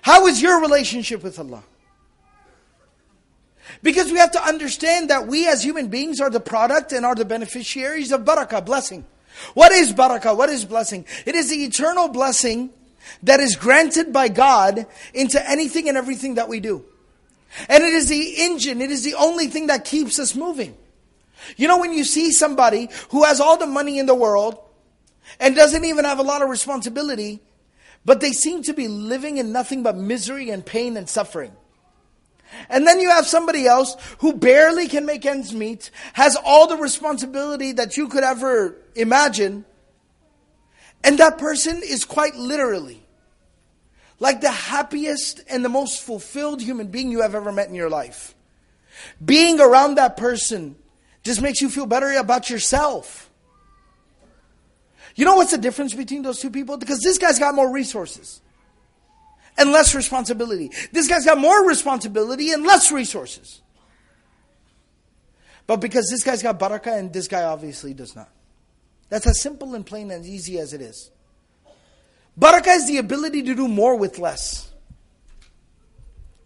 [0.02, 1.64] How is your relationship with Allah?
[3.82, 7.16] Because we have to understand that we as human beings are the product and are
[7.16, 9.06] the beneficiaries of barakah, blessing.
[9.54, 10.38] What is barakah?
[10.38, 11.06] What is blessing?
[11.26, 12.70] It is the eternal blessing
[13.24, 16.86] that is granted by God into anything and everything that we do.
[17.70, 20.76] And it is the engine, it is the only thing that keeps us moving.
[21.58, 24.58] You know, when you see somebody who has all the money in the world
[25.40, 27.42] and doesn't even have a lot of responsibility,
[28.06, 31.52] but they seem to be living in nothing but misery and pain and suffering.
[32.70, 36.78] And then you have somebody else who barely can make ends meet, has all the
[36.78, 39.66] responsibility that you could ever imagine,
[41.04, 43.04] and that person is quite literally
[44.20, 47.90] like the happiest and the most fulfilled human being you have ever met in your
[47.90, 48.34] life.
[49.24, 50.78] Being around that person
[51.24, 53.30] just makes you feel better about yourself.
[55.16, 56.78] You know what's the difference between those two people?
[56.78, 58.42] Because this guy's got more resources
[59.58, 60.72] and less responsibility.
[60.92, 63.62] This guy's got more responsibility and less resources.
[65.66, 68.30] But because this guy's got barakah and this guy obviously does not.
[69.10, 71.12] That's as simple and plain and easy as it is.
[72.40, 74.72] Barakah is the ability to do more with less.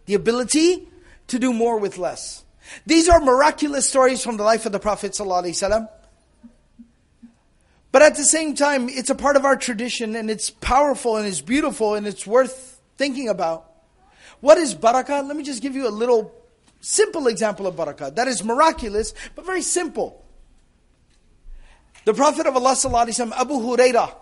[0.05, 0.87] The ability
[1.27, 2.43] to do more with less.
[2.85, 5.17] These are miraculous stories from the life of the Prophet.
[7.91, 11.25] But at the same time, it's a part of our tradition and it's powerful and
[11.25, 13.71] it's beautiful and it's worth thinking about.
[14.39, 15.27] What is barakah?
[15.27, 16.33] Let me just give you a little
[16.81, 18.15] simple example of barakah.
[18.15, 20.23] That is miraculous, but very simple.
[22.05, 24.15] The Prophet of Allah ﷺ, Abu Hurairah,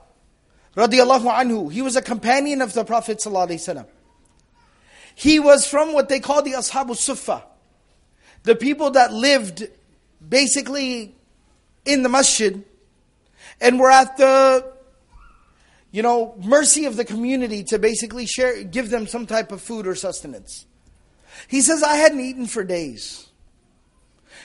[0.76, 3.86] radiallahu anhu, he was a companion of the Prophet ﷺ.
[5.13, 7.43] He was from what they call the Ashabu Sufa,
[8.43, 9.67] the people that lived
[10.28, 11.15] basically
[11.86, 12.63] in the masjid
[13.61, 14.74] and were at the
[15.95, 19.87] you know mercy of the community to basically share give them some type of food
[19.87, 20.65] or sustenance.
[21.47, 23.27] He says I hadn't eaten for days.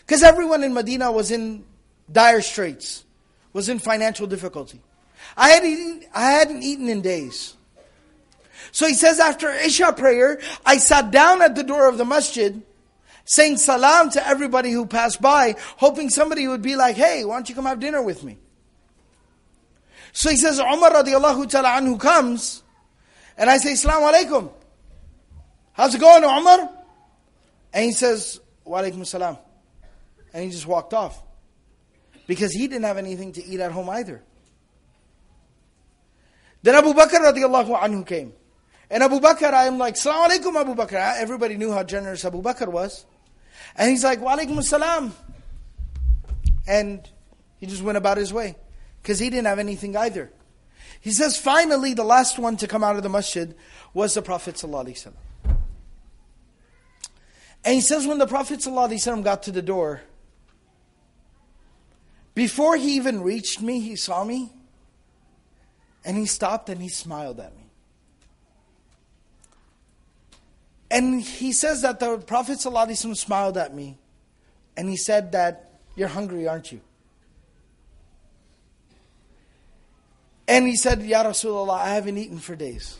[0.07, 1.65] Cuz everyone in Medina was in
[2.11, 3.05] dire straits
[3.53, 4.81] was in financial difficulty.
[5.37, 7.55] I, had eaten, I hadn't eaten in days.
[8.73, 12.63] So he says, after Isha prayer, I sat down at the door of the masjid,
[13.25, 17.49] saying salam to everybody who passed by, hoping somebody would be like, hey, why don't
[17.49, 18.39] you come have dinner with me?
[20.13, 22.63] So he says, Umar radiallahu ta'ala anhu comes,
[23.37, 24.51] and I say, Salam alaikum.
[25.73, 26.69] How's it going, Umar?
[27.73, 29.39] And he says, Wa alaikum salam.
[30.33, 31.21] And he just walked off
[32.27, 34.23] because he didn't have anything to eat at home either.
[36.63, 38.33] Then Abu Bakr radiallahu anhu came.
[38.91, 41.17] And Abu Bakr, I am like, Salaam alaikum Abu Bakr.
[41.19, 43.07] Everybody knew how generous Abu Bakr was.
[43.77, 45.15] And he's like, Wa alaikum salam.
[46.67, 47.09] And
[47.59, 48.57] he just went about his way
[49.02, 50.32] Because he didn't have anything either.
[51.00, 53.54] He says, finally, the last one to come out of the masjid
[53.94, 55.14] was the Prophet ﷺ.
[57.64, 60.02] And he says, when the Prophet ﷺ got to the door,
[62.34, 64.52] before he even reached me, he saw me
[66.04, 67.64] and he stopped and he smiled at me.
[70.92, 73.98] And he says that the Prophet ﷺ smiled at me
[74.78, 76.82] and he said that, You're hungry, aren't you?
[80.51, 82.99] And he said, Ya Rasulullah, I haven't eaten for days.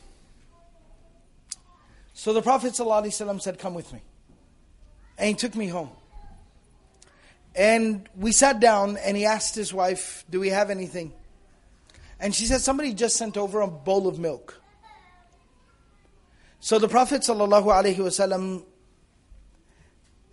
[2.15, 4.03] So the Prophet ﷺ said, Come with me.
[5.19, 5.91] And he took me home.
[7.57, 11.13] And we sat down and he asked his wife, Do we have anything?
[12.21, 14.61] And she said, Somebody just sent over a bowl of milk.
[16.61, 18.65] So the Prophet ﷺ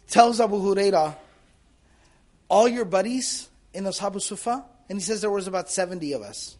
[0.07, 1.15] tells Abu Huraira,
[2.47, 6.57] All your buddies in Ashabu Sufa, and he says there was about 70 of us.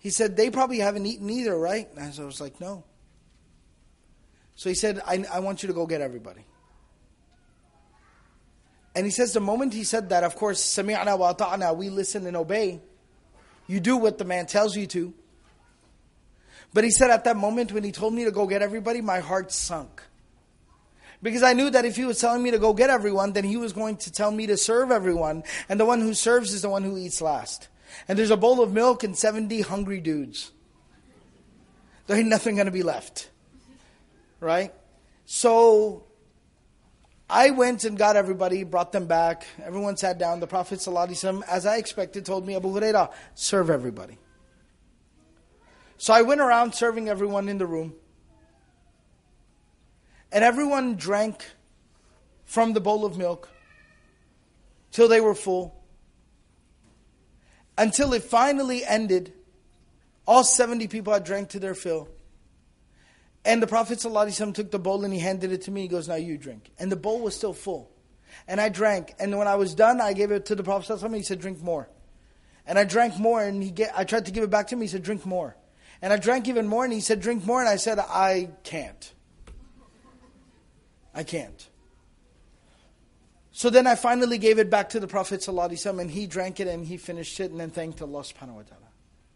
[0.00, 1.88] He said, They probably haven't eaten either, right?
[1.94, 2.84] And I was like, No.
[4.56, 6.44] So he said, I, I want you to go get everybody.
[8.94, 12.80] And he says the moment he said that, of course, sami'na we listen and obey.
[13.66, 15.14] You do what the man tells you to.
[16.74, 19.20] But he said at that moment when he told me to go get everybody, my
[19.20, 20.02] heart sunk.
[21.22, 23.56] Because I knew that if he was telling me to go get everyone, then he
[23.56, 25.42] was going to tell me to serve everyone.
[25.68, 27.68] And the one who serves is the one who eats last.
[28.08, 30.52] And there's a bowl of milk and 70 hungry dudes.
[32.06, 33.30] There ain't nothing going to be left.
[34.40, 34.74] Right?
[35.26, 36.04] So
[37.28, 39.46] I went and got everybody, brought them back.
[39.62, 40.40] Everyone sat down.
[40.40, 40.84] The Prophet,
[41.48, 44.18] as I expected, told me, Abu Huraira, serve everybody.
[45.96, 47.94] So I went around serving everyone in the room.
[50.32, 51.44] And everyone drank
[52.44, 53.48] from the bowl of milk
[54.90, 55.79] till they were full.
[57.80, 59.32] Until it finally ended.
[60.26, 62.10] All 70 people had drank to their fill.
[63.42, 65.80] And the Prophet ﷺ took the bowl and he handed it to me.
[65.80, 66.70] He goes, Now you drink.
[66.78, 67.90] And the bowl was still full.
[68.46, 69.14] And I drank.
[69.18, 71.16] And when I was done, I gave it to the Prophet ﷺ.
[71.16, 71.88] He said, Drink more.
[72.66, 73.42] And I drank more.
[73.42, 74.82] And he get, I tried to give it back to him.
[74.82, 75.56] He said, Drink more.
[76.02, 76.84] And I drank even more.
[76.84, 77.60] And he said, Drink more.
[77.60, 79.10] And I said, I can't.
[81.14, 81.69] I can't.
[83.60, 86.66] So then I finally gave it back to the Prophet ﷺ and he drank it
[86.66, 88.88] and he finished it and then thanked Allah subhanahu wa ta'ala.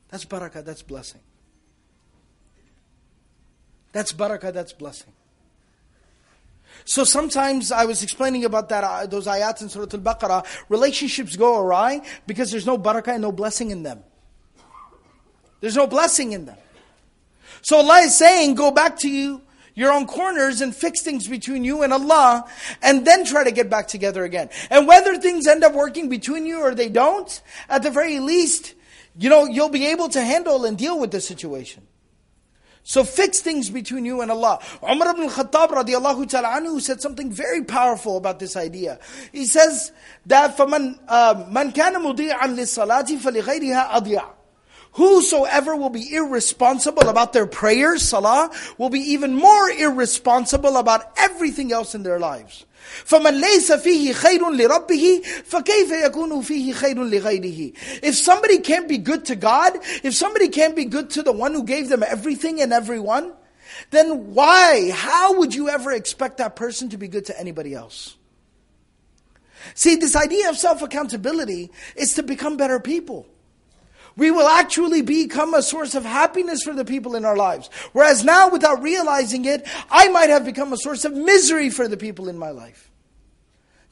[0.09, 1.21] That's barakah, that's blessing.
[3.93, 5.13] That's barakah, that's blessing.
[6.87, 11.61] So sometimes I was explaining about that uh, those ayats in Surah Al-Baqarah, relationships go
[11.61, 14.03] awry because there's no barakah and no blessing in them.
[15.61, 16.57] There's no blessing in them.
[17.61, 19.43] So Allah is saying, go back to you,
[19.76, 22.46] your own corners and fix things between you and Allah,
[22.82, 24.50] and then try to get back together again.
[24.70, 28.74] And whether things end up working between you or they don't, at the very least,
[29.18, 31.88] you know, you'll be able to handle and deal with the situation.
[32.84, 34.60] So fix things between you and Allah.
[34.82, 39.00] Umar ibn Khattab radiallahu ta'ala anhu said something very powerful about this idea.
[39.32, 39.92] He says
[40.26, 44.30] that فَمَنْ مَنْ كَانَ مُضِيعًا لِلصَّلَاةِ فَلِغَيْرِهَا أَضِيعًا
[44.94, 51.72] Whosoever will be irresponsible about their prayers, salah, will be even more irresponsible about everything
[51.72, 52.66] else in their lives.
[53.06, 59.26] فمن ليس فيه خير لربه فكيف يكون فيه خير لغيره If somebody can't be good
[59.26, 62.74] to God, if somebody can't be good to the one who gave them everything and
[62.74, 63.34] everyone,
[63.92, 68.18] then why, how would you ever expect that person to be good to anybody else?
[69.76, 73.28] See, this idea of self-accountability is to become better people
[74.17, 77.69] we will actually become a source of happiness for the people in our lives.
[77.93, 81.97] Whereas now, without realizing it, I might have become a source of misery for the
[81.97, 82.91] people in my life.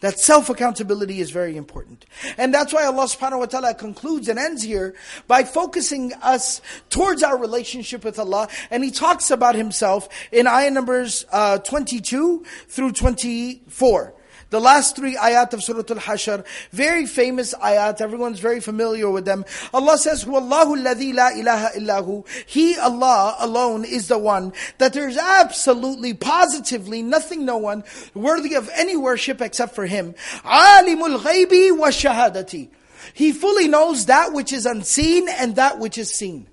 [0.03, 2.07] That self accountability is very important.
[2.37, 4.97] And that's why Allah subhanahu wa ta'ala concludes and ends here
[5.29, 6.61] by focusing us
[6.91, 8.49] towards our relationship with Allah.
[8.73, 14.15] And He talks about Himself in ayah numbers uh, 22 through 24.
[14.53, 19.47] The last three ayat of Surah Al-Hashr, very famous ayat, everyone's very familiar with them.
[19.73, 22.29] Allah says, Wallahu alladhi la ilaha illahu.
[22.47, 27.83] He, Allah alone, is the one that there's absolutely, positively nothing, no one
[28.13, 30.15] worthy of any worship except for Him.
[30.45, 32.69] Alimul ghaybi wa shahadati.
[33.15, 36.47] He fully knows that which is unseen and that which is seen.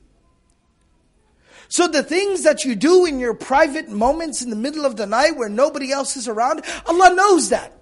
[1.68, 5.06] So the things that you do in your private moments in the middle of the
[5.06, 7.76] night where nobody else is around, Allah knows that.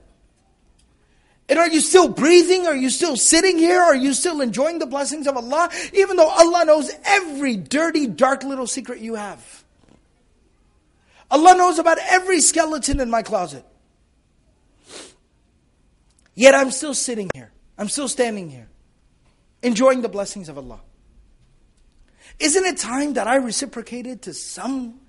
[1.49, 2.67] And are you still breathing?
[2.67, 3.81] Are you still sitting here?
[3.81, 5.69] Are you still enjoying the blessings of Allah?
[5.93, 9.63] Even though Allah knows every dirty, dark little secret you have.
[11.31, 13.65] Allah knows about every skeleton in my closet.
[16.35, 17.51] Yet I'm still sitting here.
[17.77, 18.67] I'm still standing here.
[19.63, 20.81] Enjoying the blessings of Allah.
[22.39, 24.99] Isn't it time that I reciprocated to some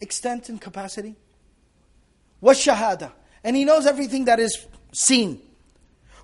[0.00, 1.16] extent and capacity?
[2.40, 3.12] Was shahada.
[3.44, 5.40] And He knows everything that is seen.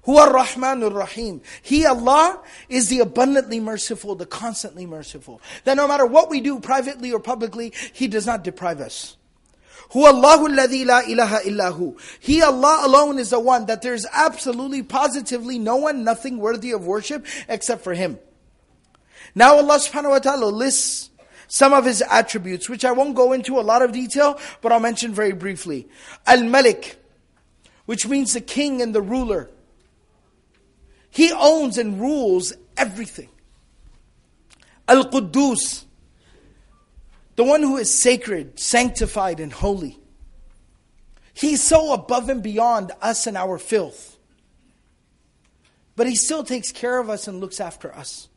[0.06, 1.42] Huwa Rahmanur Rahim.
[1.62, 5.40] He, Allah, is the abundantly merciful, the constantly merciful.
[5.64, 9.16] That no matter what we do privately or publicly, He does not deprive us.
[9.90, 11.98] Huwa Allahu alladhi la ilaha illahu.
[12.20, 16.86] He, Allah alone, is the one that there's absolutely, positively no one, nothing worthy of
[16.86, 18.18] worship except for Him.
[19.34, 21.10] Now Allah subhanahu wa ta'ala lists
[21.48, 24.80] some of His attributes, which I won't go into a lot of detail, but I'll
[24.80, 25.88] mention very briefly.
[26.26, 26.96] Al-Malik,
[27.86, 29.48] which means the king and the ruler.
[31.10, 33.28] He owns and rules everything.
[34.86, 35.84] Al Quddus,
[37.36, 39.98] the one who is sacred, sanctified, and holy.
[41.34, 44.16] He's so above and beyond us and our filth.
[45.94, 48.28] But he still takes care of us and looks after us.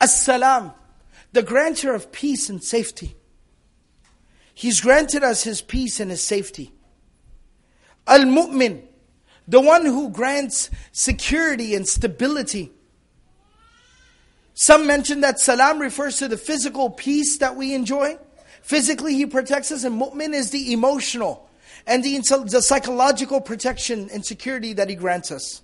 [0.00, 0.72] As-salam,
[1.32, 3.16] the grantor of peace and safety.
[4.54, 6.72] He's granted us his peace and his safety.
[8.06, 8.82] Al-mu'min,
[9.48, 12.72] the one who grants security and stability.
[14.54, 18.18] Some mention that salam refers to the physical peace that we enjoy.
[18.62, 21.48] Physically, he protects us, and mu'min is the emotional
[21.86, 22.18] and the,
[22.48, 25.62] the psychological protection and security that he grants us.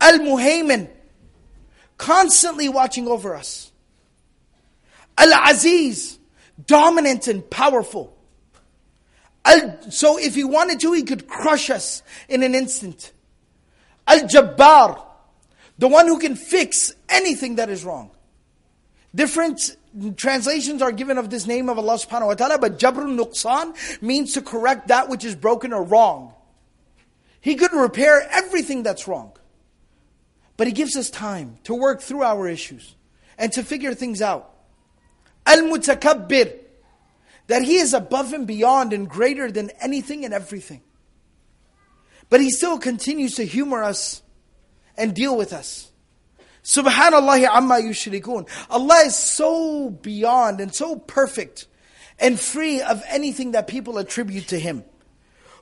[0.00, 0.88] Al muhaymin,
[1.96, 3.72] constantly watching over us.
[5.18, 6.18] Al aziz,
[6.66, 8.16] dominant and powerful.
[9.90, 13.12] So if he wanted to, he could crush us in an instant.
[14.06, 15.02] Al Jabbar,
[15.78, 18.10] the one who can fix anything that is wrong.
[19.14, 19.76] Different
[20.16, 24.34] translations are given of this name of Allah subhanahu wa ta'ala, but Jabrun Nuqsan means
[24.34, 26.34] to correct that which is broken or wrong.
[27.40, 29.32] He could repair everything that's wrong.
[30.56, 32.96] But He gives us time to work through our issues
[33.38, 34.50] and to figure things out.
[35.46, 36.58] Al Mutakabbir,
[37.48, 40.80] that He is above and beyond and greater than anything and everything.
[42.30, 44.22] But He still continues to humor us
[44.96, 45.90] and deal with us.
[46.62, 48.48] Subhanallah amma yushrikun.
[48.70, 51.66] Allah is so beyond and so perfect
[52.18, 54.84] and free of anything that people attribute to Him.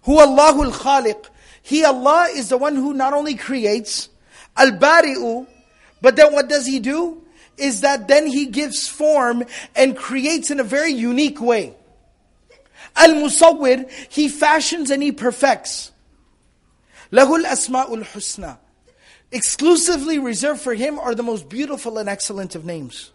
[0.03, 1.26] Hu Allahul Khaliq.
[1.62, 4.09] He, Allah, is the one who not only creates,
[4.57, 5.47] Al Bari'u,
[6.01, 7.26] but then what does He do?
[7.57, 9.43] Is that then He gives form
[9.76, 11.76] and creates in a very unique way.
[12.95, 15.91] Al Musawwir, He fashions and He perfects.
[17.12, 18.57] Lahul Asma'ul Husna
[19.32, 23.12] exclusively reserved for him are the most beautiful and excellent of names.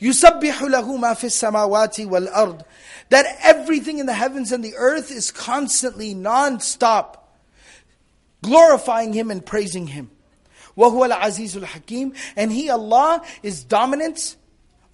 [0.00, 2.64] يُسَبِّحُ لَهُ مَا فِي السَّمَاوَاتِ وَالْأَرْضِ
[3.10, 7.38] That everything in the heavens and the earth is constantly, non-stop,
[8.42, 10.10] glorifying Him and praising Him.
[10.78, 14.36] وَهُوَ الْعَزِيزُ الْحَكِيمُ And He, Allah, is dominant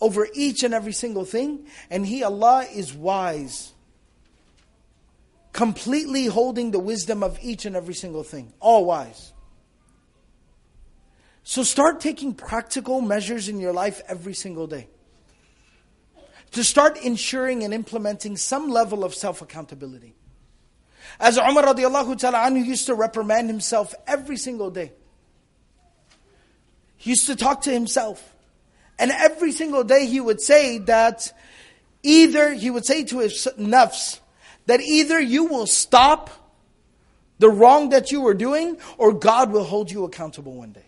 [0.00, 3.72] over each and every single thing, and He, Allah, is wise.
[5.52, 8.52] Completely holding the wisdom of each and every single thing.
[8.60, 9.32] All wise.
[11.42, 14.88] So start taking practical measures in your life every single day.
[16.52, 20.14] To start ensuring and implementing some level of self accountability.
[21.18, 24.92] As Umar radiallahu ta'ala anhu used to reprimand himself every single day.
[26.97, 28.33] He used to talk to himself.
[28.97, 31.31] And every single day he would say that
[32.03, 34.19] either, he would say to his nafs,
[34.67, 36.29] that either you will stop
[37.39, 40.85] the wrong that you are doing or God will hold you accountable one day.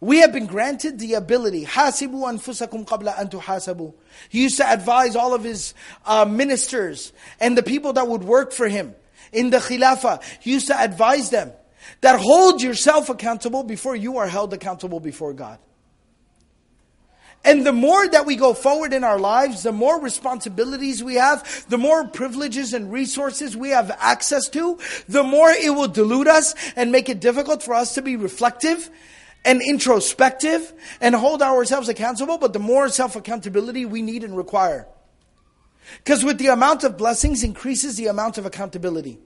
[0.00, 1.64] We have been granted the ability.
[1.64, 3.94] Hasibu anfusakum qabla.
[4.28, 5.72] He used to advise all of his
[6.04, 8.94] uh, ministers and the people that would work for him
[9.32, 10.22] in the khilafah.
[10.40, 11.52] He used to advise them
[12.00, 15.58] that hold yourself accountable before you are held accountable before God.
[17.46, 21.64] And the more that we go forward in our lives, the more responsibilities we have,
[21.68, 24.78] the more privileges and resources we have access to,
[25.08, 28.90] the more it will dilute us and make it difficult for us to be reflective
[29.44, 34.88] and introspective and hold ourselves accountable, but the more self accountability we need and require.
[35.98, 39.20] Because with the amount of blessings increases the amount of accountability.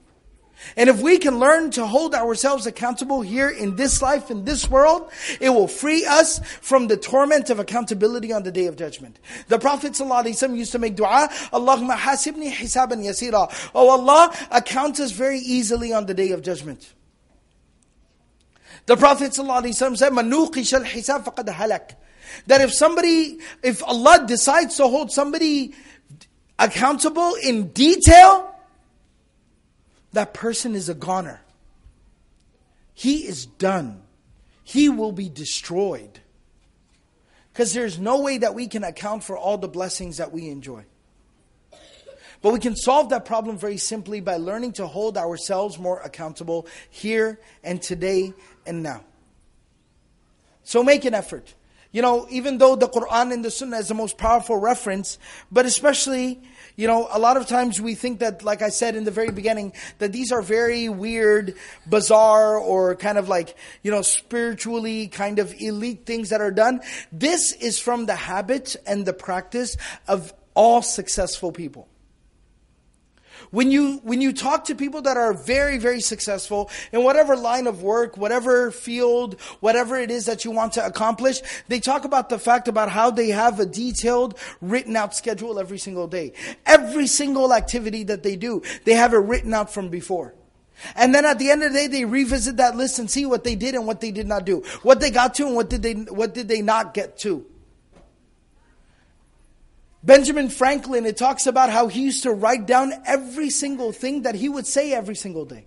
[0.77, 4.69] And if we can learn to hold ourselves accountable here in this life, in this
[4.69, 9.19] world, it will free us from the torment of accountability on the day of judgment.
[9.47, 13.51] The Prophet ﷺ used to make dua, Allahumma hasibni hisaban yasira.
[13.75, 16.93] Oh Allah, account us very easily on the day of judgment.
[18.85, 21.95] The Prophet ﷺ said, manuqish al-hisab faqad halak.
[22.47, 25.73] That if somebody, if Allah decides to hold somebody
[26.57, 28.50] accountable in detail,
[30.13, 31.41] that person is a goner.
[32.93, 34.03] He is done.
[34.63, 36.19] He will be destroyed.
[37.51, 40.85] Because there's no way that we can account for all the blessings that we enjoy.
[42.41, 46.67] But we can solve that problem very simply by learning to hold ourselves more accountable
[46.89, 48.33] here and today
[48.65, 49.03] and now.
[50.63, 51.53] So make an effort.
[51.91, 55.19] You know, even though the Quran and the Sunnah is the most powerful reference,
[55.51, 56.41] but especially,
[56.81, 59.29] you know, a lot of times we think that, like I said in the very
[59.29, 61.53] beginning, that these are very weird,
[61.85, 66.81] bizarre, or kind of like, you know, spiritually kind of elite things that are done.
[67.11, 69.77] This is from the habit and the practice
[70.07, 71.87] of all successful people.
[73.51, 77.67] When you, when you talk to people that are very, very successful in whatever line
[77.67, 82.29] of work, whatever field, whatever it is that you want to accomplish, they talk about
[82.29, 86.31] the fact about how they have a detailed, written out schedule every single day.
[86.65, 90.33] Every single activity that they do, they have it written out from before.
[90.95, 93.43] And then at the end of the day, they revisit that list and see what
[93.43, 94.63] they did and what they did not do.
[94.81, 97.45] What they got to and what did they, what did they not get to.
[100.03, 104.35] Benjamin Franklin, it talks about how he used to write down every single thing that
[104.35, 105.65] he would say every single day.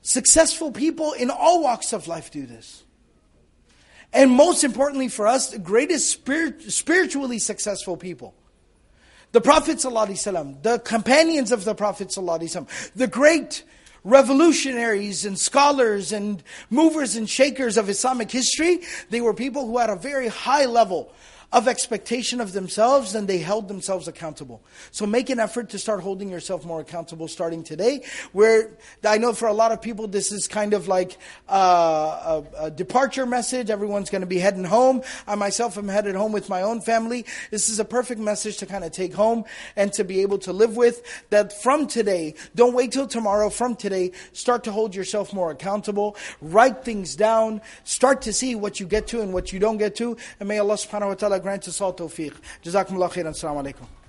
[0.00, 2.82] Successful people in all walks of life do this.
[4.12, 8.34] And most importantly for us, the greatest spirit, spiritually successful people.
[9.30, 13.62] The Prophet ﷺ, the companions of the Prophet the great
[14.04, 19.88] revolutionaries and scholars and movers and shakers of Islamic history, they were people who had
[19.88, 21.14] a very high level
[21.52, 24.62] of expectation of themselves than they held themselves accountable.
[24.90, 28.04] So make an effort to start holding yourself more accountable starting today.
[28.32, 28.70] Where
[29.04, 32.70] I know for a lot of people this is kind of like uh, a, a
[32.70, 33.68] departure message.
[33.68, 35.02] Everyone's going to be heading home.
[35.26, 37.26] I myself am headed home with my own family.
[37.50, 39.44] This is a perfect message to kind of take home
[39.76, 41.02] and to be able to live with.
[41.30, 43.50] That from today, don't wait till tomorrow.
[43.50, 46.16] From today, start to hold yourself more accountable.
[46.40, 47.60] Write things down.
[47.84, 50.16] Start to see what you get to and what you don't get to.
[50.40, 52.32] And may Allah subhanahu wa ta'ala grant us all tawfiq.
[52.62, 53.32] Jazakumullah khairan.
[53.32, 54.01] Assalamu alaikum.